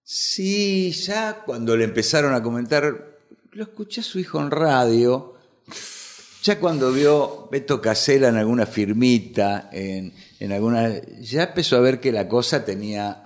[0.02, 3.18] Sí, ya cuando le empezaron a comentar,
[3.52, 5.34] lo escuché a su hijo en radio,
[6.42, 10.90] ya cuando vio Beto Casela en alguna firmita, en, en alguna,
[11.20, 13.24] ya empezó a ver que la cosa tenía...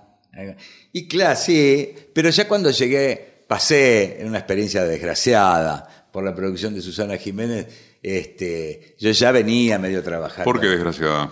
[0.93, 6.75] Y claro, sí, pero ya cuando llegué, pasé en una experiencia desgraciada por la producción
[6.75, 7.67] de Susana Jiménez,
[8.03, 10.45] este, yo ya venía medio trabajando.
[10.45, 11.31] ¿Por qué, desgraciada?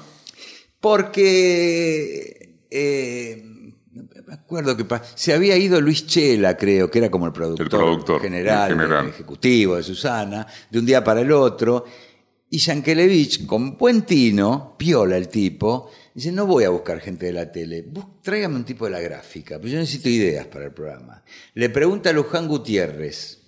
[0.81, 3.43] Porque eh,
[4.27, 7.71] me acuerdo que se había ido Luis Chela, creo, que era como el productor, El
[7.71, 9.09] productor, general, el general.
[9.09, 11.85] ejecutivo de Susana, de un día para el otro.
[12.53, 17.33] Y Yankelevich, con buen tino, piola el tipo, dice, no voy a buscar gente de
[17.33, 17.85] la tele,
[18.23, 21.23] tráigame un tipo de la gráfica, pues yo necesito ideas para el programa.
[21.55, 23.39] Le pregunta a Luján Gutiérrez,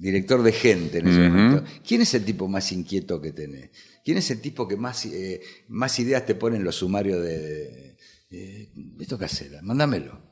[0.00, 3.70] director de Gente en ese momento, ¿quién es el tipo más inquieto que tenés?
[4.04, 7.38] ¿Quién es el tipo que más, eh, más ideas te pone en los sumarios de...
[7.68, 7.96] de,
[8.30, 9.60] de Beto Casella?
[9.62, 10.22] Mándamelo.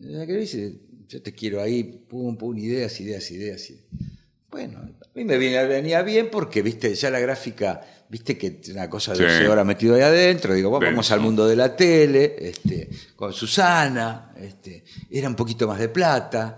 [0.00, 3.68] Que dice, yo te quiero ahí, pum, pum, ideas, ideas, ideas.
[3.70, 3.84] ideas.
[4.50, 9.12] Bueno, a mí me venía, bien porque, viste, ya la gráfica, viste que una cosa
[9.12, 9.24] de Sí.
[9.24, 10.54] 12 horas metido ahí adentro.
[10.54, 15.68] Digo, bueno, vamos al mundo de la tele, este, con Susana, este, era un poquito
[15.68, 16.56] más de plata.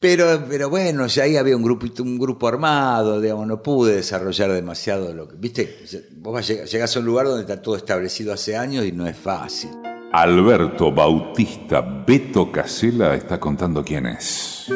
[0.00, 5.12] Pero, pero bueno, ahí había un grupito, un grupo armado, digamos, no pude desarrollar demasiado
[5.12, 5.34] lo que.
[5.36, 5.78] Viste,
[6.18, 9.70] vos llegás a un lugar donde está todo establecido hace años y no es fácil.
[10.12, 14.66] Alberto Bautista Beto Casella está contando quién es.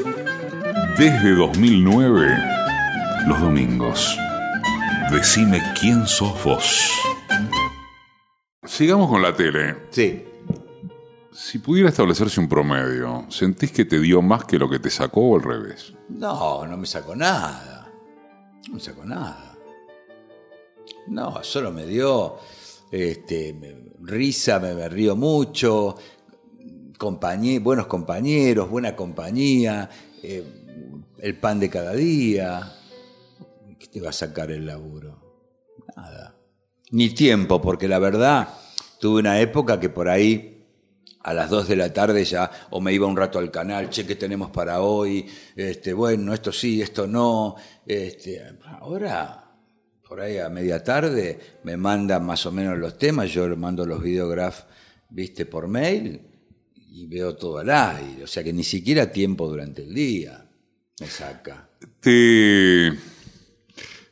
[0.98, 2.38] Desde 2009,
[3.28, 4.18] los domingos.
[5.12, 6.90] Decime quién sos vos.
[8.64, 9.76] Sigamos con la tele.
[9.90, 10.24] Sí.
[11.44, 15.22] Si pudiera establecerse un promedio, ¿sentís que te dio más que lo que te sacó
[15.22, 15.92] o al revés?
[16.09, 17.92] No, no me sacó nada.
[18.68, 19.59] No me sacó nada.
[21.09, 22.37] No, solo me dio
[22.92, 23.57] este,
[24.02, 25.96] risa, me, río mucho,
[27.61, 29.90] buenos compañeros, buena compañía,
[30.22, 30.44] eh,
[31.18, 32.72] el pan de cada día.
[33.81, 35.18] ¿Qué te va a sacar el laburo?
[35.96, 36.37] Nada.
[36.92, 38.48] Ni tiempo, porque la verdad,
[39.00, 40.51] tuve una época que por ahí
[41.22, 44.06] a las 2 de la tarde ya o me iba un rato al canal, che,
[44.06, 45.26] ¿qué tenemos para hoy?
[45.54, 47.56] Este, bueno, esto sí, esto no.
[47.87, 48.42] Este,
[48.80, 49.44] ahora,
[50.06, 54.02] por ahí a media tarde, me mandan más o menos los temas, yo mando los
[54.02, 54.64] videografs,
[55.08, 56.20] viste, por mail
[56.90, 58.24] y veo todo al aire.
[58.24, 60.44] O sea que ni siquiera tiempo durante el día
[61.00, 61.68] me saca.
[62.00, 62.92] ¿Te,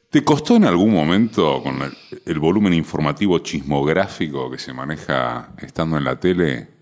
[0.09, 1.79] te costó en algún momento, con
[2.25, 6.80] el volumen informativo chismográfico que se maneja estando en la tele,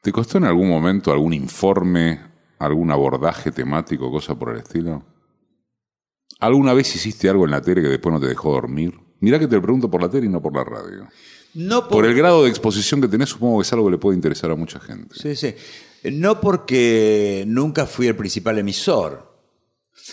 [0.00, 2.20] ¿te costó en algún momento algún informe,
[2.58, 5.04] algún abordaje temático, cosa por el estilo?
[6.40, 8.94] ¿Alguna vez hiciste algo en la tele que después no te dejó dormir?
[9.20, 11.08] Mirá que te lo pregunto por la tele y no por la radio.
[11.54, 14.16] No Por el grado de exposición que tenés, supongo que es algo que le puede
[14.16, 15.14] interesar a mucha gente.
[15.18, 15.54] Sí, sí.
[16.12, 19.34] No porque nunca fui el principal emisor.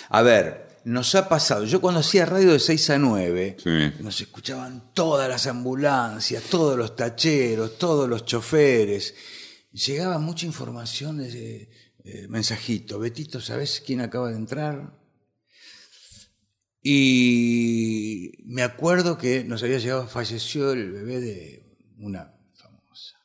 [0.09, 1.65] A ver, nos ha pasado.
[1.65, 3.91] Yo cuando hacía radio de 6 a 9, Sí.
[4.03, 9.13] nos escuchaban todas las ambulancias, todos los tacheros, todos los choferes.
[9.75, 11.69] Llegaba mucha información de
[12.05, 12.97] eh, mensajito.
[12.97, 14.97] Betito, ¿sabes quién acaba de entrar?
[16.81, 23.17] Y me acuerdo que nos había llegado, falleció el bebé de una famosa.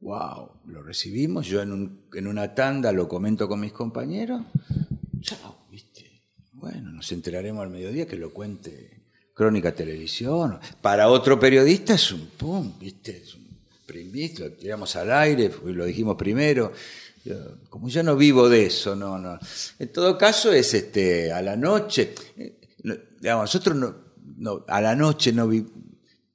[0.00, 4.42] Wow, lo recibimos, yo en, un- en una tanda lo comento con mis compañeros.
[5.20, 6.22] Chao, ¿viste?
[6.52, 9.02] Bueno, nos enteraremos al mediodía que lo cuente
[9.34, 10.58] Crónica Televisión.
[10.80, 13.16] Para otro periodista es un pum, ¿viste?
[13.18, 13.43] Es un
[14.38, 16.72] lo tiramos al aire, lo dijimos primero.
[17.24, 17.34] Yo,
[17.70, 19.38] como ya no vivo de eso, no, no.
[19.78, 22.14] En todo caso es este a la noche.
[22.36, 23.94] eh, no, digamos, nosotros no,
[24.36, 25.64] no, a la noche no vi,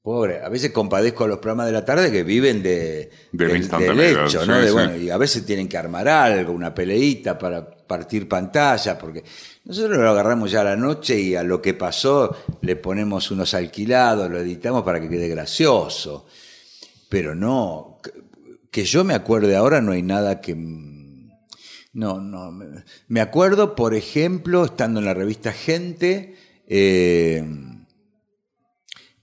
[0.01, 3.77] Pobre, a veces compadezco a los programas de la tarde que viven de, De la
[3.77, 4.45] del, hecho.
[4.45, 5.03] De, sí.
[5.03, 9.25] y a veces tienen que armar algo, una peleita para partir pantalla, porque
[9.65, 13.53] nosotros lo agarramos ya a la noche y a lo que pasó le ponemos unos
[13.53, 16.25] alquilados, lo editamos para que quede gracioso.
[17.09, 17.97] Pero no,
[18.71, 20.55] que- yo me acuerde ahora no hay nada que...
[21.91, 22.51] No, no.
[22.51, 26.35] me- Me acuerdo, por ejemplo, estando en la revista Gente,
[26.67, 27.43] eh,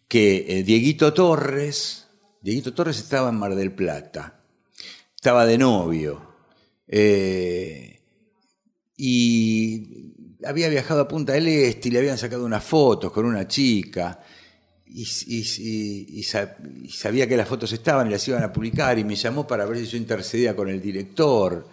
[0.09, 2.09] que eh, Dieguito Torres,
[2.43, 4.41] Dieguito Torres estaba en Mar del Plata,
[5.15, 6.35] estaba de novio,
[6.89, 8.01] eh,
[8.97, 10.13] y
[10.45, 14.21] había viajado a Punta del Este y le habían sacado unas fotos con una chica,
[14.99, 18.53] y, y- y- y sa- y sabía que las fotos estaban y las iban a
[18.53, 21.69] publicar, y me llamó para ver si yo intercedía con el director.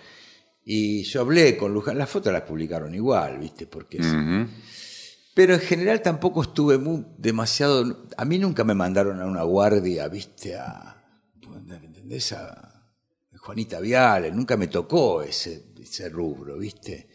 [0.65, 3.65] Y yo hablé con Luján, las fotos las publicaron igual, ¿viste?
[3.67, 4.47] Porque Ujú.
[5.33, 8.07] pero en general tampoco estuve muy, demasiado.
[8.17, 11.01] A mí nunca me mandaron a una guardia, viste, a.
[11.69, 12.33] ¿Entendés?
[12.33, 12.69] A
[13.38, 17.07] Juanita Viale, nunca me tocó ese, ese rubro, viste.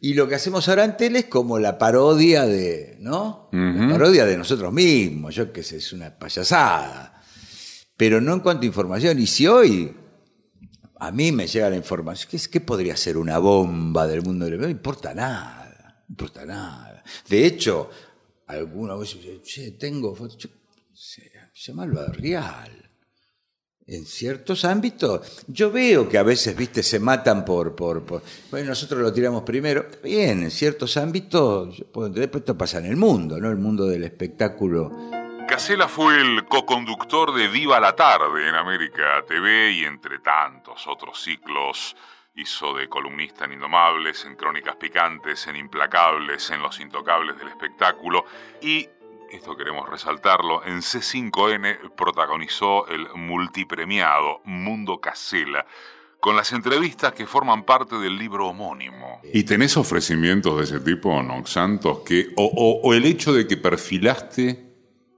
[0.00, 2.96] Y lo que hacemos ahora en tele es como la parodia de.
[3.00, 3.48] ¿No?
[3.52, 7.20] La parodia de nosotros mismos, yo qué sé, es una payasada.
[7.96, 9.18] Pero no en cuanto a información.
[9.18, 9.94] Y si hoy
[10.98, 12.28] a mí me llega la información.
[12.30, 16.02] ¿Qué, es- qué podría ser una bomba del mundo del No importa nada.
[16.08, 17.02] No importa nada.
[17.28, 17.90] De hecho,
[18.46, 20.36] alguna vez dice, che, tengo fotos.
[20.38, 20.48] Yo,
[20.92, 22.85] sé, llamalo a Real.
[23.88, 28.20] En ciertos ámbitos, yo veo que a veces, viste, se matan por, por, por-
[28.50, 29.86] Bueno, nosotros lo tiramos primero.
[30.02, 33.48] Bien, en ciertos ámbitos, puedo entender, pero esto pasa en el mundo, ¿no?
[33.48, 34.90] El mundo del espectáculo.
[35.46, 41.22] Casella fue el co-conductor de Viva la Tarde en América TV y entre tantos otros
[41.22, 41.94] ciclos
[42.34, 48.24] hizo de columnista en Indomables, en Crónicas Picantes, en Implacables, en Los Intocables del Espectáculo
[48.60, 48.88] y,
[49.30, 55.66] esto queremos resaltarlo, en C5N protagonizó el multipremiado Mundo Casella
[56.20, 59.20] con las entrevistas que forman parte del libro homónimo.
[59.32, 62.00] ¿Y tenés ofrecimientos de ese tipo, no, Santos?
[62.04, 64.64] Que, o, o- o el hecho de que perfilaste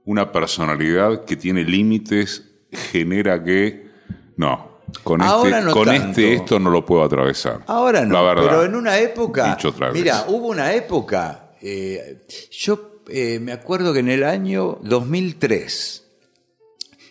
[0.05, 3.89] una personalidad que tiene límites genera que
[4.37, 4.69] no
[5.03, 6.01] con Ahora este no con tanto.
[6.09, 9.55] este esto no lo puedo atravesar Ahora no, la verdad pero en una época.
[9.55, 9.95] Dicho otra vez.
[10.01, 11.51] Mira, hubo una época.
[11.61, 16.05] eh, yo eh, me acuerdo que en el año 2003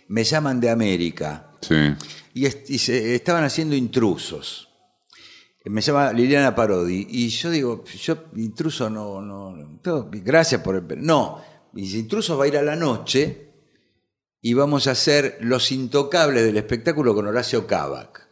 [0.09, 1.75] me llaman de América sí
[2.35, 4.69] y, est- y se- estaban haciendo intrusos.
[5.65, 11.05] Me llama Liliana Parodi y yo digo, yo intruso no, no, no, gracias por el,
[11.05, 11.43] no,
[11.75, 13.51] y dice, intruso va a ir a la noche
[14.41, 18.27] y vamos a hacer los intocables del espectáculo con Horacio Cavac.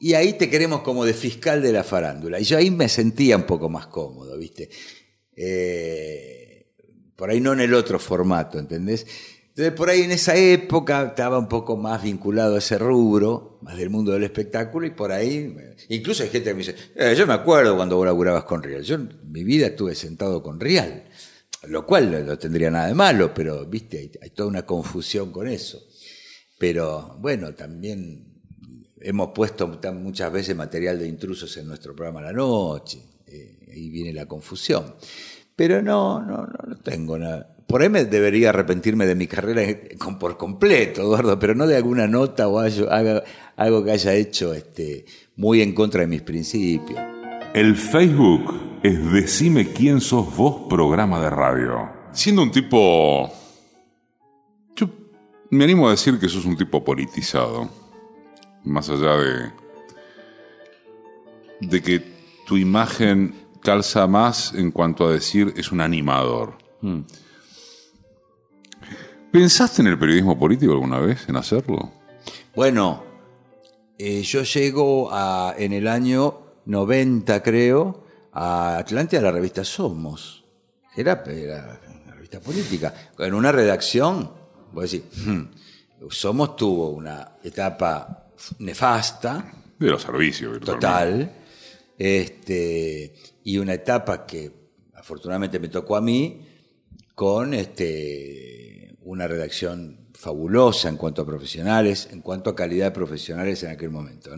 [0.00, 2.40] Y ahí te queremos como de fiscal de la farándula.
[2.40, 4.68] Y yo ahí me sentía un poco más cómodo, ¿viste?
[5.36, 6.66] Eh,
[7.16, 9.06] por ahí no en el otro formato, ¿entendés?
[9.48, 13.76] Entonces, por ahí en esa época estaba un poco más vinculado a ese rubro, más
[13.76, 15.54] del mundo del espectáculo, y por ahí,
[15.90, 18.82] incluso hay gente que me dice, "Eh, yo me acuerdo cuando vos laburabas con Real.
[18.82, 21.04] Yo mi vida estuve sentado con Real,
[21.68, 23.98] lo cual no, tendría nada de malo, pero, ¿viste?
[23.98, 25.82] Hay, hay toda una confusión con eso.
[26.58, 28.32] Pero, bueno, también
[29.00, 33.02] hemos puesto muchas veces material de intrusos en nuestro programa a la noche.
[33.32, 34.94] Eh, ahí viene la confusión.
[35.56, 37.48] Pero no, no, no, no tengo nada.
[37.66, 39.62] Por ahí me debería arrepentirme de mi carrera
[39.98, 42.88] con- por completo, Eduardo, pero no de alguna nota o algo,
[43.56, 45.04] algo que haya hecho este,
[45.36, 46.98] muy en contra de mis principios.
[47.54, 53.30] el Facebook es Decime quién sos vos programa de radio siendo un tipo
[54.76, 54.88] yo
[55.50, 57.70] me animo a decir que sos un tipo politizado
[58.64, 59.50] más allá de
[61.60, 62.11] de que
[62.46, 66.58] tu imagen calza más en cuanto a decir es un animador.
[69.30, 71.92] ¿Pensaste en el periodismo político alguna vez, en hacerlo?
[72.54, 73.04] Bueno,
[73.98, 80.44] eh, yo llego a, en el año 90, creo, a Atlántida la revista Somos.
[80.94, 82.94] Era, era una revista política.
[83.18, 84.30] En una redacción,
[84.72, 88.26] voy a decir, hmm, Somos tuvo una etapa
[88.58, 89.52] nefasta.
[89.78, 91.41] De los servicios, Total.
[92.04, 94.50] Este, y una etapa que
[94.92, 96.44] afortunadamente me tocó a mí
[97.14, 103.62] con este, una redacción fabulosa en cuanto a profesionales, en cuanto a calidad de profesionales
[103.62, 104.32] en aquel momento.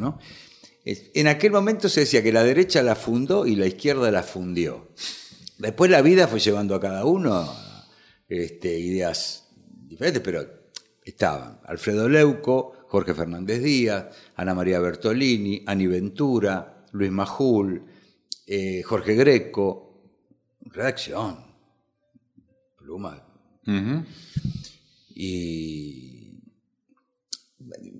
[0.84, 4.88] En aquel momento se decía que la derecha la fundó y la izquierda la fundió.
[5.56, 7.50] Después la vida fue llevando a cada uno
[8.28, 9.48] este, ideas
[9.88, 10.46] diferentes, pero
[11.02, 17.82] estaban Alfredo Leuco, Jorge Fernández Díaz, Ana María Bertolini, Ani Ventura, Luis Majul,
[18.46, 20.02] eh, Jorge Greco,
[20.60, 21.38] redacción,
[22.78, 23.20] pluma.
[25.16, 26.40] Y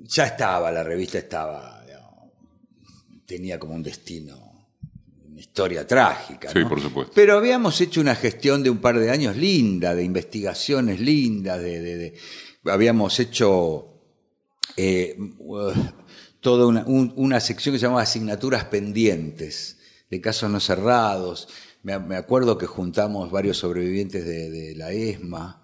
[0.04, 1.84] ya estaba, la revista estaba,
[3.26, 4.68] tenía como un destino,
[5.28, 6.50] una historia trágica.
[6.52, 7.12] Sí, por supuesto.
[7.14, 12.14] Pero habíamos hecho una gestión de un par de años linda, de investigaciones lindas, de,
[12.66, 13.88] habíamos hecho
[14.76, 15.16] eh,
[16.44, 19.78] toda una, una sección que se llamaba asignaturas pendientes,
[20.10, 21.48] de casos no cerrados.
[21.82, 25.62] Me, acuerdo que juntamos varios sobrevivientes de, la ESMA,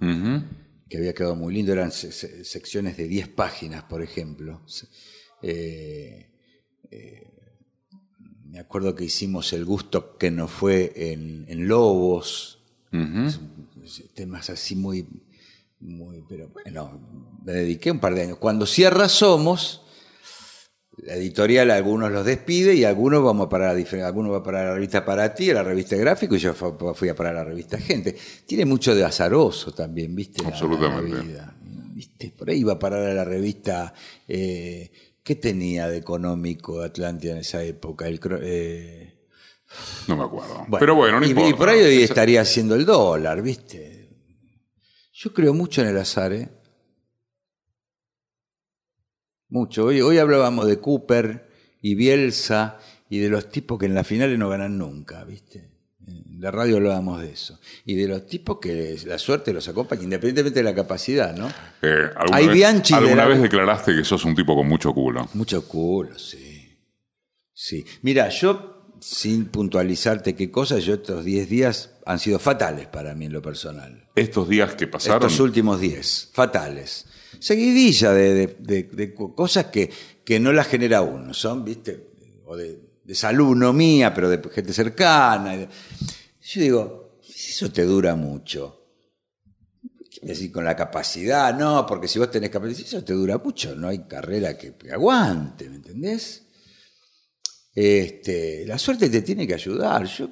[0.89, 4.63] que había quedado muy lindo, eran secciones de 10 páginas, por ejemplo.
[5.43, 6.31] Eh,
[6.91, 7.29] eh,
[8.47, 12.63] me acuerdo que hicimos el gusto que nos fue en, Lobos,
[14.15, 15.07] temas así muy,
[15.79, 18.39] muy, pero bueno, me dediqué un par de años.
[18.39, 19.83] Cuando cierra Somos,
[21.05, 24.67] la editorial algunos los despide y algunos vamos a parar a algunos va a parar
[24.67, 27.39] a la revista Para Ti, a la revista Gráfico y yo fui a parar a
[27.41, 28.17] la revista Gente.
[28.47, 30.45] Tiene mucho de azaroso también, ¿viste?
[30.45, 31.39] Absolutamente.
[31.93, 32.33] ¿Viste?
[32.37, 33.93] Por ahí iba a parar a la revista
[34.27, 34.91] eh,
[35.23, 38.09] ¿qué tenía de económico Atlántida en esa época?
[38.09, 39.21] El, eh,
[40.09, 40.67] no me acuerdo.
[40.79, 44.09] Pero bueno, no y, Y por ahí hoy estaría haciendo el dólar, ¿viste?
[45.13, 46.49] Yo creo mucho en el azar, ¿eh?
[49.51, 49.87] Mucho.
[49.87, 51.49] Hoy, hoy hablábamos de Cooper
[51.83, 52.79] y Bielsa
[53.09, 55.69] y de los tipos que en las finales no ganan nunca, ¿viste?
[56.07, 57.59] En la radio hablábamos de eso.
[57.85, 61.49] Y de los tipos que la suerte los acompaña, independientemente de la capacidad, ¿no?
[61.83, 65.29] Eh, ¿Alguna, vez, ¿alguna vez declaraste que sos un tipo con mucho culo?
[65.35, 66.79] Mucho culo, sí.
[67.53, 67.85] Sí.
[68.03, 73.27] Mira, yo, sin puntualizarte qué cosas, yo estos 10 días han sido fatales para mí
[73.27, 74.09] en lo personal.
[74.15, 75.23] ¿Estos días que pasaron?
[75.23, 77.07] Estos últimos 10, fatales
[77.39, 79.91] seguidilla de, cosas que,
[80.25, 82.11] que, no las genera uno, son, viste,
[82.47, 82.81] o de,
[83.13, 85.69] salud, no mía, pero de gente cercana.
[86.43, 88.77] Yo digo, eso te dura mucho.
[90.23, 93.89] Decir, con la capacidad, no, porque si vos tenés capacidad, eso te dura mucho, no
[93.89, 96.43] hay carrera que, aguante, ¿me entendés?
[97.75, 100.05] Este, la suerte te tiene que ayudar.
[100.05, 100.29] Yo,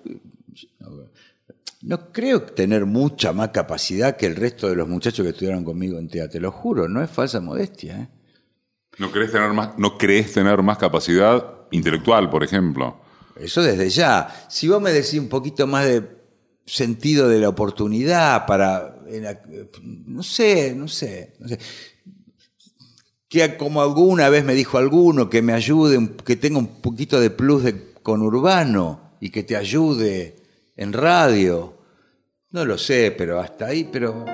[2.12, 6.08] creo tener mucha más capacidad que el resto de los muchachos que estudiaron conmigo en
[6.08, 8.00] teatro, te lo juro, no es falsa modestia.
[8.00, 8.08] ¿eh?
[8.98, 13.00] ¿No, crees tener más, ¿No crees tener más capacidad intelectual, por ejemplo?
[13.36, 14.46] Eso desde ya.
[14.48, 16.18] Si vos me decís un poquito más de
[16.66, 18.96] sentido de la oportunidad para,
[19.82, 21.58] no sé, no sé, no sé.
[23.28, 27.30] Que como alguna vez me dijo alguno, que me ayude, que tenga un poquito de
[27.30, 30.36] plus de conurbano y que te ayude
[30.78, 31.74] en radio.
[32.50, 34.24] No lo sé, pero hasta ahí, pero...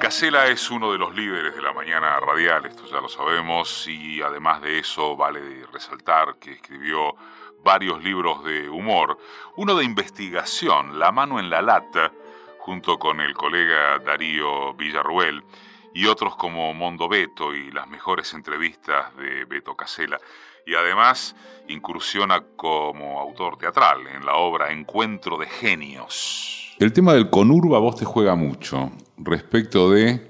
[0.00, 4.22] Casela es uno de los líderes de la mañana radial, esto ya lo sabemos, y
[4.22, 5.40] además de eso vale
[5.72, 7.16] resaltar que escribió
[7.64, 9.18] varios libros de humor,
[9.56, 12.12] uno de investigación, La mano en la lata,
[12.60, 15.42] junto con el colega Darío Villarruel,
[15.92, 20.20] y otros como Mondo Beto y las mejores entrevistas de Beto Casela
[20.68, 21.34] y además
[21.68, 26.76] incursiona como autor teatral en la obra Encuentro de Genios.
[26.78, 30.28] El tema del conurba vos te juega mucho respecto de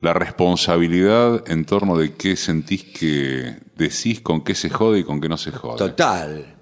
[0.00, 5.20] la responsabilidad en torno de qué sentís que decís, con qué se jode y con
[5.20, 5.78] qué no se jode.
[5.78, 6.56] Total.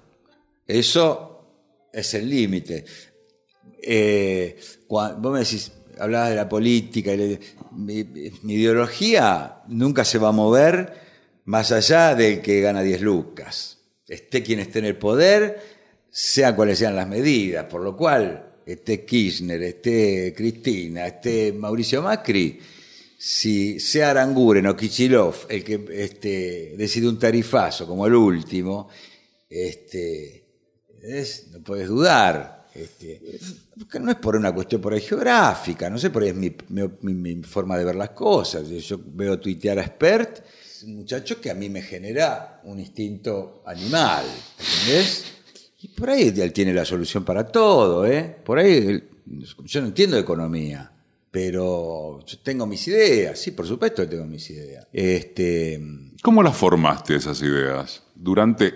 [0.67, 2.85] Eso es el límite.
[3.81, 7.13] Eh, vos me decís, hablabas de la política,
[7.71, 11.00] mi, mi ideología nunca se va a mover
[11.51, 13.77] más allá del que gana 10 lucas.
[14.07, 15.59] Esté quien esté en el poder,
[16.09, 22.57] sean cuales sean las medidas, por lo cual esté Kirchner, esté Cristina, esté Mauricio Macri,
[23.17, 28.87] si sea Aranguren o Kichilov el que este, decide un tarifazo como el último,
[29.49, 30.45] este,
[31.51, 32.61] no puedes dudar.
[32.73, 33.19] Este,
[33.99, 37.77] no es por una cuestión por geográfica, no sé, por ahí es mi, mi forma
[37.77, 38.69] de ver las cosas.
[38.69, 44.25] Yo veo tuitear a Spert un muchacho que a mí me genera un instinto animal,
[44.59, 45.25] ¿entendés?
[45.81, 48.35] Y por ahí él tiene la solución para todo, ¿eh?
[48.43, 49.03] Por ahí él-
[49.65, 50.91] yo no entiendo de economía,
[51.31, 54.85] pero yo tengo mis ideas, sí, por supuesto que tengo mis ideas.
[54.91, 55.79] Este,
[56.21, 58.03] ¿Cómo las formaste esas ideas?
[58.15, 58.73] ¿Durante,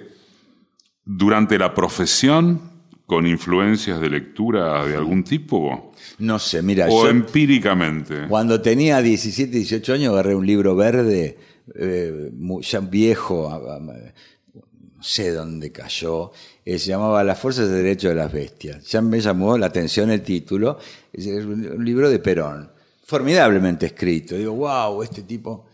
[1.03, 2.74] durante la profesión
[3.06, 5.91] con influencias de lectura de algún tipo?
[6.20, 8.28] no sé, mira, ¿O yo empíricamente?
[8.28, 11.38] cuando tenía 17, 18 años agarré un libro verde,
[11.74, 16.32] eh, ya viejo, no sé dónde cayó,
[16.63, 18.86] eh, se llamaba Las Fuerzas de Derecho de las Bestias.
[18.86, 20.78] Ya me llamó la atención el título,
[21.11, 22.72] es un libro de Perón,
[23.05, 24.36] formidablemente escrito.
[24.36, 25.68] Digo, wow, este tipo,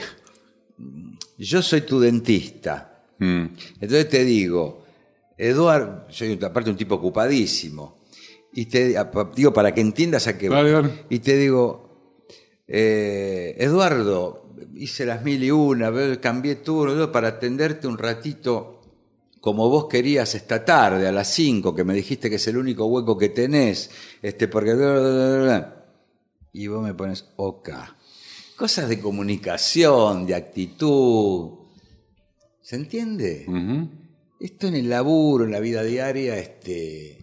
[1.39, 3.03] yo soy tu dentista.
[3.17, 3.45] Mm.
[3.81, 4.85] Entonces te digo,
[5.35, 7.97] Eduardo, soy aparte un tipo ocupadísimo,
[8.53, 8.95] y te
[9.35, 10.87] digo para que entiendas a qué voy.
[11.09, 11.86] Y te digo,
[12.67, 18.77] eh, Eduardo, hice las mil y una, cambié turno todo para atenderte un ratito
[19.39, 22.85] como vos querías esta tarde, a las 5, que me dijiste que es el único
[22.87, 23.89] hueco que tenés,
[24.21, 24.73] este, porque...
[26.51, 27.95] Y vos me pones oca.
[28.57, 31.51] Cosas de comunicación, de actitud.
[32.61, 33.45] ¿Se entiende?
[34.39, 37.19] Esto en el laburo, en la vida diaria, este,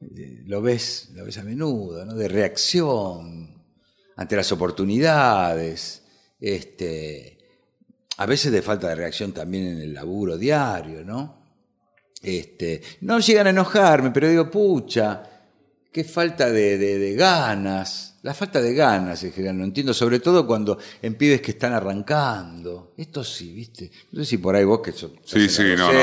[0.00, 2.14] eh, lo ves, lo ves a menudo, ¿no?
[2.14, 3.55] De reacción
[4.16, 6.02] ante las oportunidades,
[6.40, 7.38] este,
[8.16, 11.44] a veces de falta de reacción también en el laburo diario, ¿no?
[12.22, 15.22] Este, no llegan a enojarme, pero digo, pucha,
[15.92, 18.15] qué falta de, de- de ganas.
[18.26, 21.72] La falta de ganas en general, no entiendo, sobre todo cuando en pibes que están
[21.72, 22.92] arrancando.
[22.96, 23.88] Esto sí, ¿viste?
[24.10, 25.98] No sé si por ahí vos que sos, Sí, sí, no, no.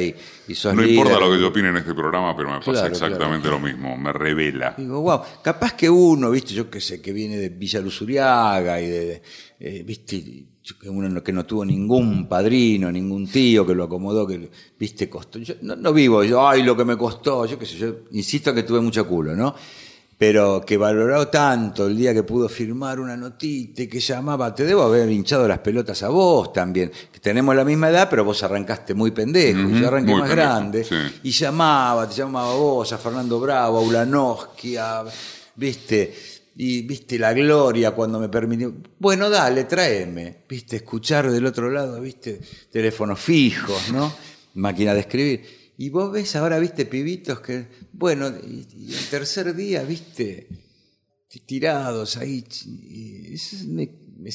[0.00, 0.14] Y,
[0.48, 2.72] y sos No líder, importa lo que yo opine en este programa, pero me pasa
[2.72, 3.96] Claro, exactamente lo mismo.
[3.96, 4.74] Me revela.
[4.76, 8.86] Digo, wow, capaz que uno, viste, yo qué sé, que viene de Villa Luzuriaga y
[8.88, 9.22] de, de,
[9.60, 10.46] eh, viste,
[10.80, 15.08] que uno no- que no tuvo ningún padrino, ningún tío que lo acomodó, que, viste,
[15.08, 15.38] costó.
[15.38, 18.52] Yo no, no vivo, yo, ay, lo que me costó, yo qué sé, yo insisto
[18.52, 19.54] que tuve mucho culo, ¿no?
[20.18, 24.64] Pero que valoró tanto el día que pudo firmar una notita y que llamaba, te
[24.64, 28.42] debo haber hinchado las pelotas a vos también, que tenemos la misma edad, pero vos
[28.42, 30.96] arrancaste muy pendejo, y Ujú, yo arranqué más pendejo, grande, sí.
[31.22, 35.04] y llamaba, te llamaba a vos, a Fernando Bravo, a Ulanowski, a,
[35.54, 36.12] viste,
[36.56, 38.74] y viste la gloria cuando me permitió.
[38.98, 42.40] Bueno, dale, tráeme, viste, escuchar del otro lado, viste,
[42.72, 44.12] teléfonos fijos, ¿no?
[44.54, 45.57] Máquina de escribir.
[45.78, 50.48] Y vos ves ahora, viste, pibitos que, bueno, y, y el tercer día, viste,
[51.46, 52.42] tirados ahí.
[52.42, 54.30] ch- y eso me- me-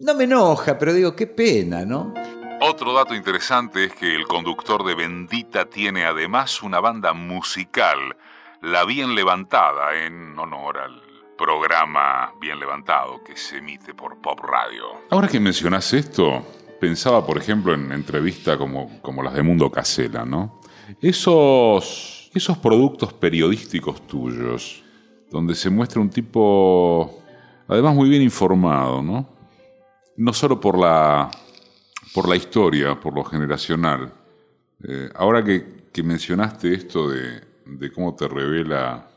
[0.00, 2.14] no me enoja, pero digo, qué pena, ¿no?
[2.62, 7.98] Otro dato interesante es que el conductor de Bendita tiene además una banda musical,
[8.62, 11.02] La Bien Levantada, en honor al
[11.36, 14.84] programa Bien Levantado que se emite por Pop Radio.
[15.10, 16.46] Ahora que mencionás esto,
[16.84, 20.60] pensaba, por ejemplo, en entrevistas como, como las de Mundo Casela, ¿no?
[21.00, 24.84] Esos, esos productos periodísticos tuyos,
[25.30, 27.22] donde se muestra un tipo,
[27.66, 29.26] además muy bien informado, ¿no?
[30.18, 31.30] No solo por la,
[32.12, 34.12] por la historia, por lo generacional.
[34.86, 39.08] Eh, ahora que, que, mencionaste esto de, de cómo te revela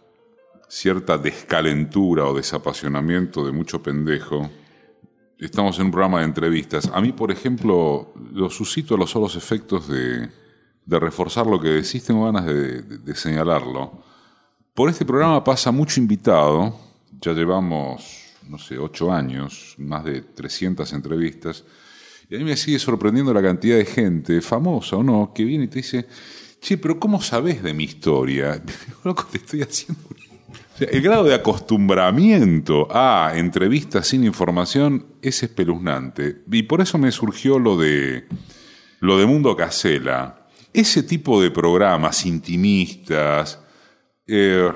[0.70, 4.50] cierta descalentura o desapasionamiento de mucho pendejo,
[5.40, 6.90] estamos en un programa de entrevistas.
[6.94, 10.30] A mí, por ejemplo, lo suscito a los solos efectos de,
[10.86, 14.04] reforzar lo que decís, tengo ganas de, señalarlo.
[14.74, 16.76] Por este programa pasa mucho invitado,
[17.20, 21.64] ya llevamos, no sé, ocho años, más de 300 entrevistas,
[22.30, 25.66] y a mí me sigue sorprendiendo la cantidad de gente, famosa o no, que viene
[25.66, 26.08] y te dice,
[26.60, 28.62] che, pero ¿cómo sabes de mi historia?
[29.04, 30.04] Lo que te estoy haciendo
[30.80, 36.44] el grado de acostumbramiento a entrevistas sin información es espeluznante.
[36.52, 38.28] Y por eso me surgió lo de,
[39.00, 40.48] lo de Mundo Casela.
[40.74, 43.60] Ese tipo de programas intimistas,
[44.28, 44.72] eh,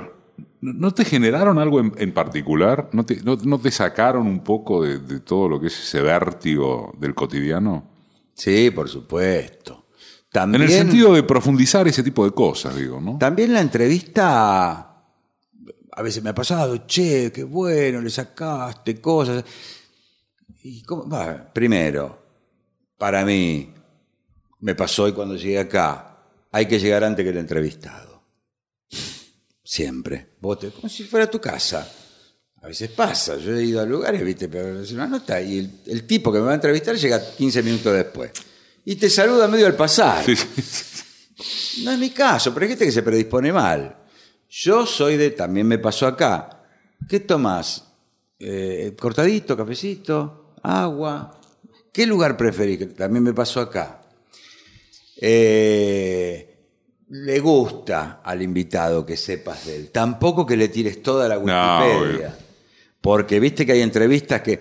[0.61, 2.89] ¿no te generaron algo en, particular?
[2.93, 6.95] ¿No te, no, te, sacaron un poco de, de todo lo que es ese vértigo
[6.99, 7.91] del cotidiano?
[8.33, 9.85] Sí, por supuesto.
[10.31, 13.17] También, en el sentido de profundizar ese tipo de cosas, digo, ¿no?
[13.17, 14.90] También la entrevista
[15.91, 19.43] a veces me ha pasado, che, qué bueno, le sacaste cosas.
[20.63, 20.83] Y
[21.53, 22.19] primero,
[22.97, 23.73] para mí,
[24.59, 26.17] me pasó y cuando llegué acá,
[26.51, 28.23] hay que llegar antes que el entrevistado.
[29.63, 30.33] Siempre.
[30.39, 31.89] Vos como si fuera tu casa.
[32.61, 36.31] A veces pasa, yo he ido a lugares, viste, pero una nota y el, tipo
[36.31, 38.31] que me va a entrevistar llega 15 minutos después.
[38.85, 40.23] Y te saluda medio al pasar.
[41.83, 44.00] No es mi caso, pero hay gente que se predispone mal.
[44.53, 46.61] Yo soy de, también me pasó acá.
[47.07, 47.85] ¿Qué tomás?
[48.37, 51.39] Eh, ¿Cortadito, cafecito, agua?
[51.93, 52.93] ¿Qué lugar preferís?
[52.95, 54.01] También me pasó acá.
[55.21, 56.65] Eh,
[57.07, 59.89] le gusta al invitado que sepas de él.
[59.89, 62.37] Tampoco que le tires toda la Wikipedia.
[62.99, 64.59] porque viste que hay entrevistas que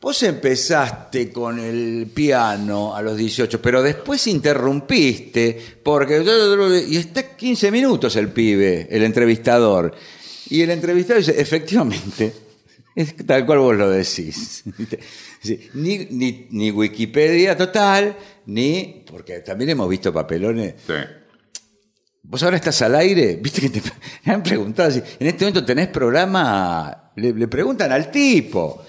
[0.00, 6.84] Vos empezaste con el piano a los 18, pero después interrumpiste, porque.
[6.88, 9.92] Y está 15 minutos el pibe, el entrevistador.
[10.50, 12.32] Y el entrevistador dice: efectivamente,
[12.94, 14.62] es tal cual vos lo decís.
[15.74, 19.04] Ni, ni, Wikipedia total, ni.
[19.08, 20.74] Porque también hemos visto papelones.
[20.84, 20.94] Sí.
[22.22, 23.82] Vos ahora estás al aire, viste que te
[24.30, 28.84] han preguntado si en este momento tenés programa, le preguntan al tipo.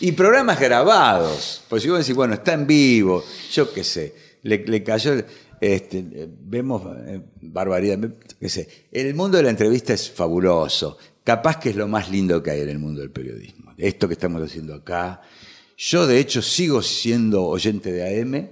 [0.00, 1.62] Y programas grabados.
[1.68, 5.12] Pues si vos decís, bueno, está en vivo, yo qué sé, le, cayó.
[5.60, 6.04] Este,
[6.40, 7.98] vemos eh, barbaridad,
[8.38, 8.68] qué sé.
[8.92, 10.98] El mundo de la entrevista es fabuloso.
[11.24, 13.72] Capaz que es lo más lindo que hay en el mundo del periodismo.
[13.76, 15.20] Esto que estamos haciendo acá.
[15.76, 18.50] Yo, de hecho, sigo siendo oyente de AM.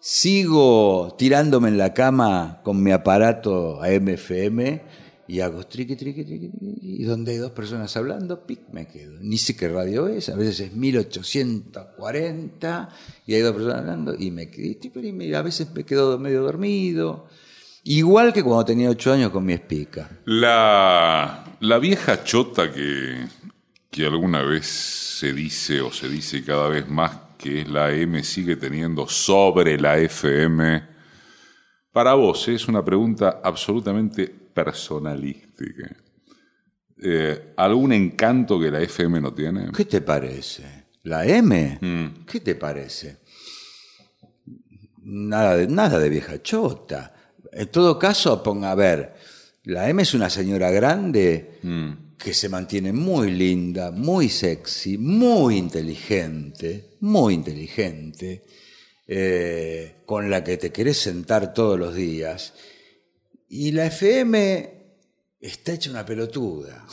[0.00, 6.50] Sigo tirándome en la cama con mi aparato AM-FM y hago triqui, triqui, triqui,
[6.82, 9.18] y donde hay dos personas hablando, pic, me quedo.
[9.20, 12.88] Ni sé qué radio es, a veces es 1840
[13.26, 17.26] y hay dos personas hablando y me quedo, y a veces me quedo medio dormido.
[17.84, 20.10] Igual que cuando tenía ocho años con mi espica.
[20.24, 23.26] La, la vieja chota que,
[23.90, 28.22] que alguna vez se dice o se dice cada vez más que es la M
[28.24, 30.96] sigue teniendo sobre la FM.
[31.92, 35.94] Para vos es una pregunta absolutamente personalística.
[37.02, 39.70] Eh, ¿Algún encanto que la FM no tiene?
[39.76, 40.86] ¿Qué te parece?
[41.02, 41.78] ¿La M?
[41.78, 42.24] Mm.
[42.24, 43.18] ¿Qué te parece?
[45.02, 47.14] Nada de, nada de vieja chota.
[47.52, 49.14] En todo caso, ponga a ver,
[49.64, 52.16] la M es una señora grande mm.
[52.16, 58.46] que se mantiene muy linda, muy sexy, muy inteligente, muy inteligente,
[59.06, 62.54] eh, con la que te querés sentar todos los días
[63.48, 64.76] y la FM
[65.40, 66.86] está hecha una pelotuda.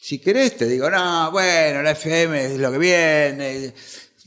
[0.00, 3.74] Si querés, te digo, no, bueno, la FM es lo que viene.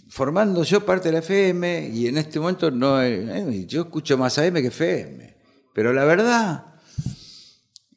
[0.09, 4.37] Formando yo parte de la FM y en este momento no, eh, yo escucho más
[4.37, 5.35] AM que FM.
[5.73, 6.75] Pero la verdad,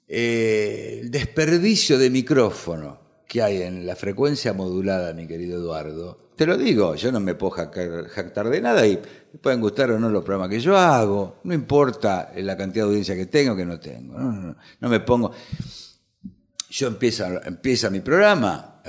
[0.08, 6.44] eh, el desperdicio de micrófono que hay en la frecuencia modulada, mi querido Eduardo, te
[6.44, 9.00] lo digo, yo no me puedo jactar de nada y
[9.40, 13.16] pueden gustar o no los programas que yo hago, no importa la cantidad de audiencia
[13.16, 15.32] que tengo o que no tengo, no, me pongo...
[16.68, 18.82] Yo empiezo, empieza mi programa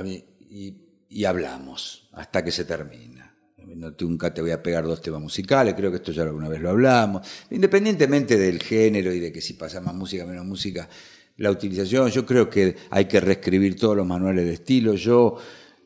[0.50, 3.34] y, hablamos hasta que se termina.
[3.58, 6.60] No, nunca te voy a pegar dos temas musicales, creo que esto ya alguna vez
[6.60, 7.26] lo hablamos.
[7.50, 10.90] Independientemente del género y de que si pasa más música, menos música,
[11.38, 14.96] la utilización, yo creo que hay que reescribir todos los manuales de estilo.
[14.96, 15.38] Yo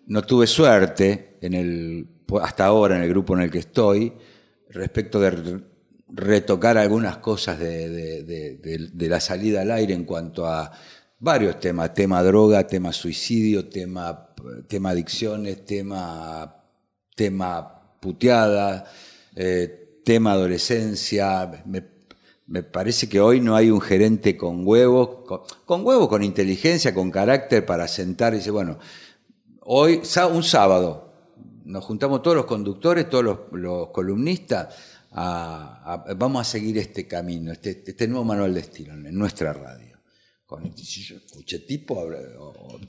[0.07, 2.07] no tuve suerte en el,
[2.41, 4.13] hasta ahora en el grupo en el que estoy
[4.69, 5.61] respecto de
[6.13, 8.59] retocar algunas cosas de,
[8.97, 10.71] la salida al aire en cuanto a
[11.19, 14.29] varios temas, tema droga, tema suicidio, tema,
[14.67, 16.55] tema adicciones, tema,
[17.15, 18.85] tema puteada,
[19.35, 21.63] eh, tema adolescencia.
[21.65, 21.83] Me,
[22.63, 25.25] parece que hoy no hay un gerente con huevos,
[25.65, 28.77] con, huevos, con inteligencia, con carácter para sentar y decir, bueno,
[29.61, 30.01] hoy,
[30.33, 31.10] un sábado,
[31.65, 34.75] nos juntamos todos los conductores, todos los columnistas,
[35.11, 39.99] vamos a seguir este camino, este, este, nuevo manual de estilo en nuestra radio.
[40.45, 42.09] Con, si yo escuché tipo,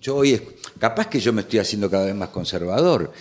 [0.01, 0.41] yo hoy,
[0.79, 3.13] capaz que yo me estoy haciendo cada vez más conservador,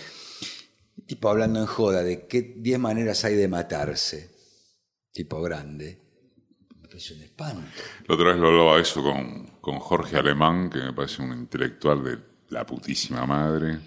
[1.06, 4.36] tipo hablando en joda de qué 10 maneras hay de matarse,
[5.12, 6.02] tipo grande.
[8.08, 12.04] La otra vez lo hablaba eso con, con Jorge Alemán, que me parece un intelectual
[12.04, 12.18] de
[12.50, 13.80] la putísima madre,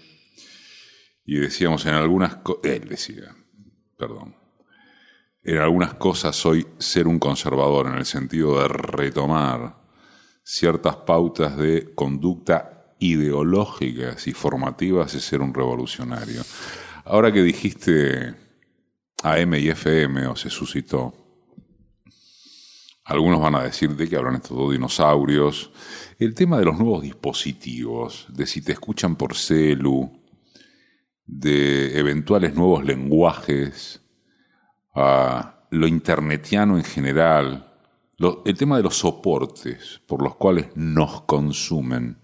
[1.25, 3.35] y decíamos en algunas cosas, él decía,
[3.97, 4.35] perdón,
[5.43, 9.77] en algunas cosas soy ser un conservador, en el sentido de retomar
[10.43, 16.41] ciertas pautas de conducta ideológicas y formativas y ser un revolucionario.
[17.03, 18.35] Ahora que dijiste
[19.23, 21.13] AM y FM o se suscitó,
[23.03, 25.71] algunos van a decir de que hablan estos dos dinosaurios.
[26.17, 30.24] El tema de los nuevos dispositivos, de si te escuchan por celu,
[31.25, 34.01] de eventuales nuevos lenguajes,
[34.93, 37.73] a lo internetiano en general,
[38.45, 42.17] el tema de los soportes por los cuales nos consumen.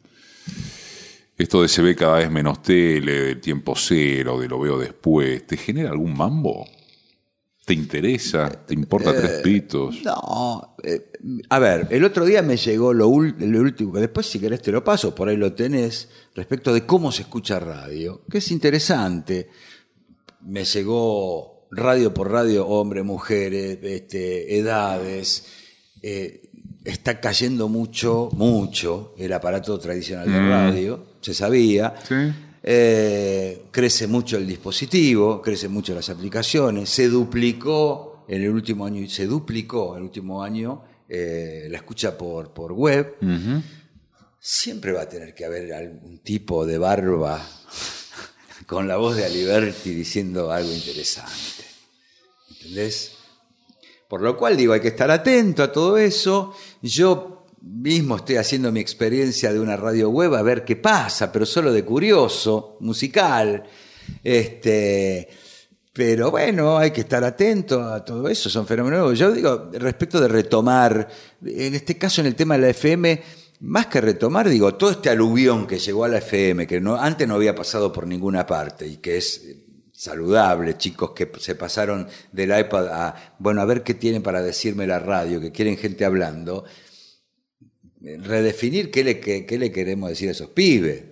[1.38, 5.46] Esto de se ve cada vez menos tele, del tiempo cero, de lo veo después,
[5.48, 6.66] ¿te genera algún mambo?
[7.66, 8.50] ¿Te interesa?
[8.50, 10.02] ¿Te importa tres eh, pitos?
[10.04, 10.76] No.
[10.84, 11.12] Eh,
[11.50, 14.72] a ver, el otro día me llegó lo, lo, último, que después si querés te
[14.72, 19.50] lo paso, por ahí lo tenés, respecto de cómo se escucha radio, que es interesante.
[20.42, 25.46] Me llegó radio por radio, hombres, mujeres, este, edades,
[26.02, 26.50] eh,
[26.84, 30.50] está cayendo mucho, mucho el aparato tradicional de mm.
[30.50, 31.94] radio, se sabía.
[32.64, 39.10] Eh, crece mucho el dispositivo, crece mucho las aplicaciones, se duplicó en el último año,
[39.10, 43.18] se duplicó el último año eh, la escucha por, por web.
[44.40, 47.46] Siempre va a tener que haber algún tipo de barba
[48.66, 51.66] con la voz de Aliberti diciendo algo interesante.
[52.50, 53.18] ¿Entendés?
[54.08, 56.56] Por lo cual digo, hay que estar atento a todo eso.
[56.82, 57.31] Yo
[57.62, 61.72] mismo estoy haciendo mi experiencia de una radio web a ver qué pasa, pero solo
[61.72, 63.64] de curioso, musical.
[64.24, 65.30] Este,
[65.94, 69.18] pero bueno, hay que estar atento a todo eso, son fenómenos.
[69.18, 71.08] Yo digo, respecto de retomar,
[71.46, 73.22] en este caso en el tema de la FM,
[73.62, 77.28] más que retomar, digo, todo este aluvión que llegó a la FM, que no, antes
[77.28, 79.46] no había pasado por ninguna parte y que es
[79.92, 84.88] saludable, chicos que se pasaron del iPad a, bueno, a ver qué tienen para decirme
[84.88, 86.64] la radio, que quieren gente hablando,
[88.02, 91.04] redefinir qué le, qué, le queremos decir a esos pibes,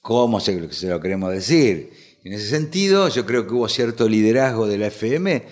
[0.00, 1.90] cómo se, se lo queremos decir.
[2.24, 5.44] En ese sentido, yo creo que hubo cierto liderazgo de la FM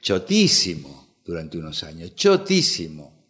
[0.00, 3.26] chotísimo durante unos años, chotísimo.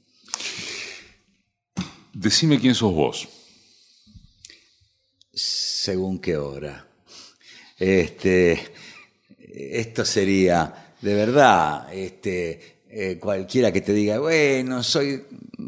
[2.12, 3.28] Decime quién sos vos.
[5.32, 6.88] Según qué hora.
[7.78, 8.72] Este,
[9.38, 15.24] esto sería, de verdad, este, eh, cualquiera que te diga, bueno, soy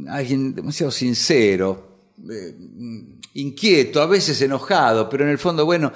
[0.09, 1.99] alguien demasiado sincero,
[2.31, 2.55] eh,
[3.35, 5.93] inquieto, a veces enojado, pero en el fondo, bueno,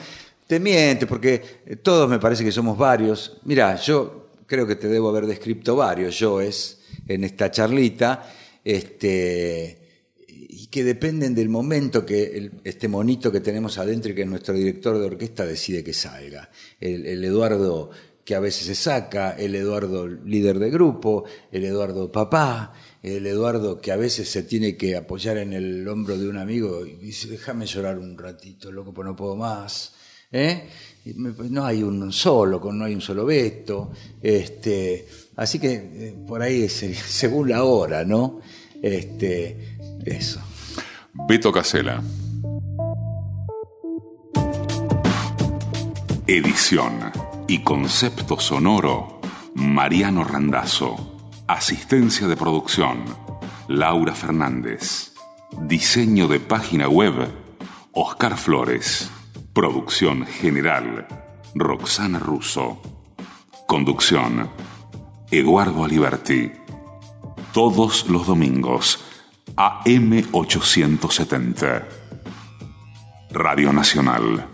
[0.47, 1.43] te miente, porque
[1.83, 3.39] todos me parece que somos varios.
[3.45, 8.31] Mira, yo creo que te debo haber descrito varios yoes en esta charlita.
[8.63, 9.85] Este,
[10.57, 14.99] y que dependen del momento que este monito que tenemos adentro y que nuestro director
[14.99, 16.49] de orquesta decide que salga.
[16.81, 17.91] El, Eduardo
[18.25, 22.73] que a veces se saca, el Eduardo líder de grupo, el Eduardo papá,
[23.03, 26.87] el Eduardo que a veces se tiene que apoyar en el hombro de un amigo
[26.87, 29.95] y dice, déjame llorar un ratito, loco, pues no puedo más.
[30.33, 30.69] ¿eh?
[31.51, 33.93] No hay un solo, no hay un solo veto.
[34.23, 35.07] Este,
[35.37, 38.41] así que eh, por ahí según la hora, ¿no?
[38.83, 40.41] Este, eso.
[41.29, 42.03] Beto Casela.
[46.27, 49.21] Edición y concepto sonoro,
[49.55, 51.13] Mariano Randazzo.
[51.47, 53.05] Asistencia de producción,
[53.69, 55.13] Laura Fernández.
[55.61, 57.31] Diseño de página web,
[57.93, 59.11] Oscar Flores.
[59.53, 61.07] Producción general,
[61.55, 62.81] Roxana Russo.
[63.67, 64.51] Conducción,
[65.31, 66.51] Eduardo Aliberti.
[67.53, 69.05] Todos los domingos
[69.57, 71.85] AM870.
[73.31, 74.54] Radio Nacional.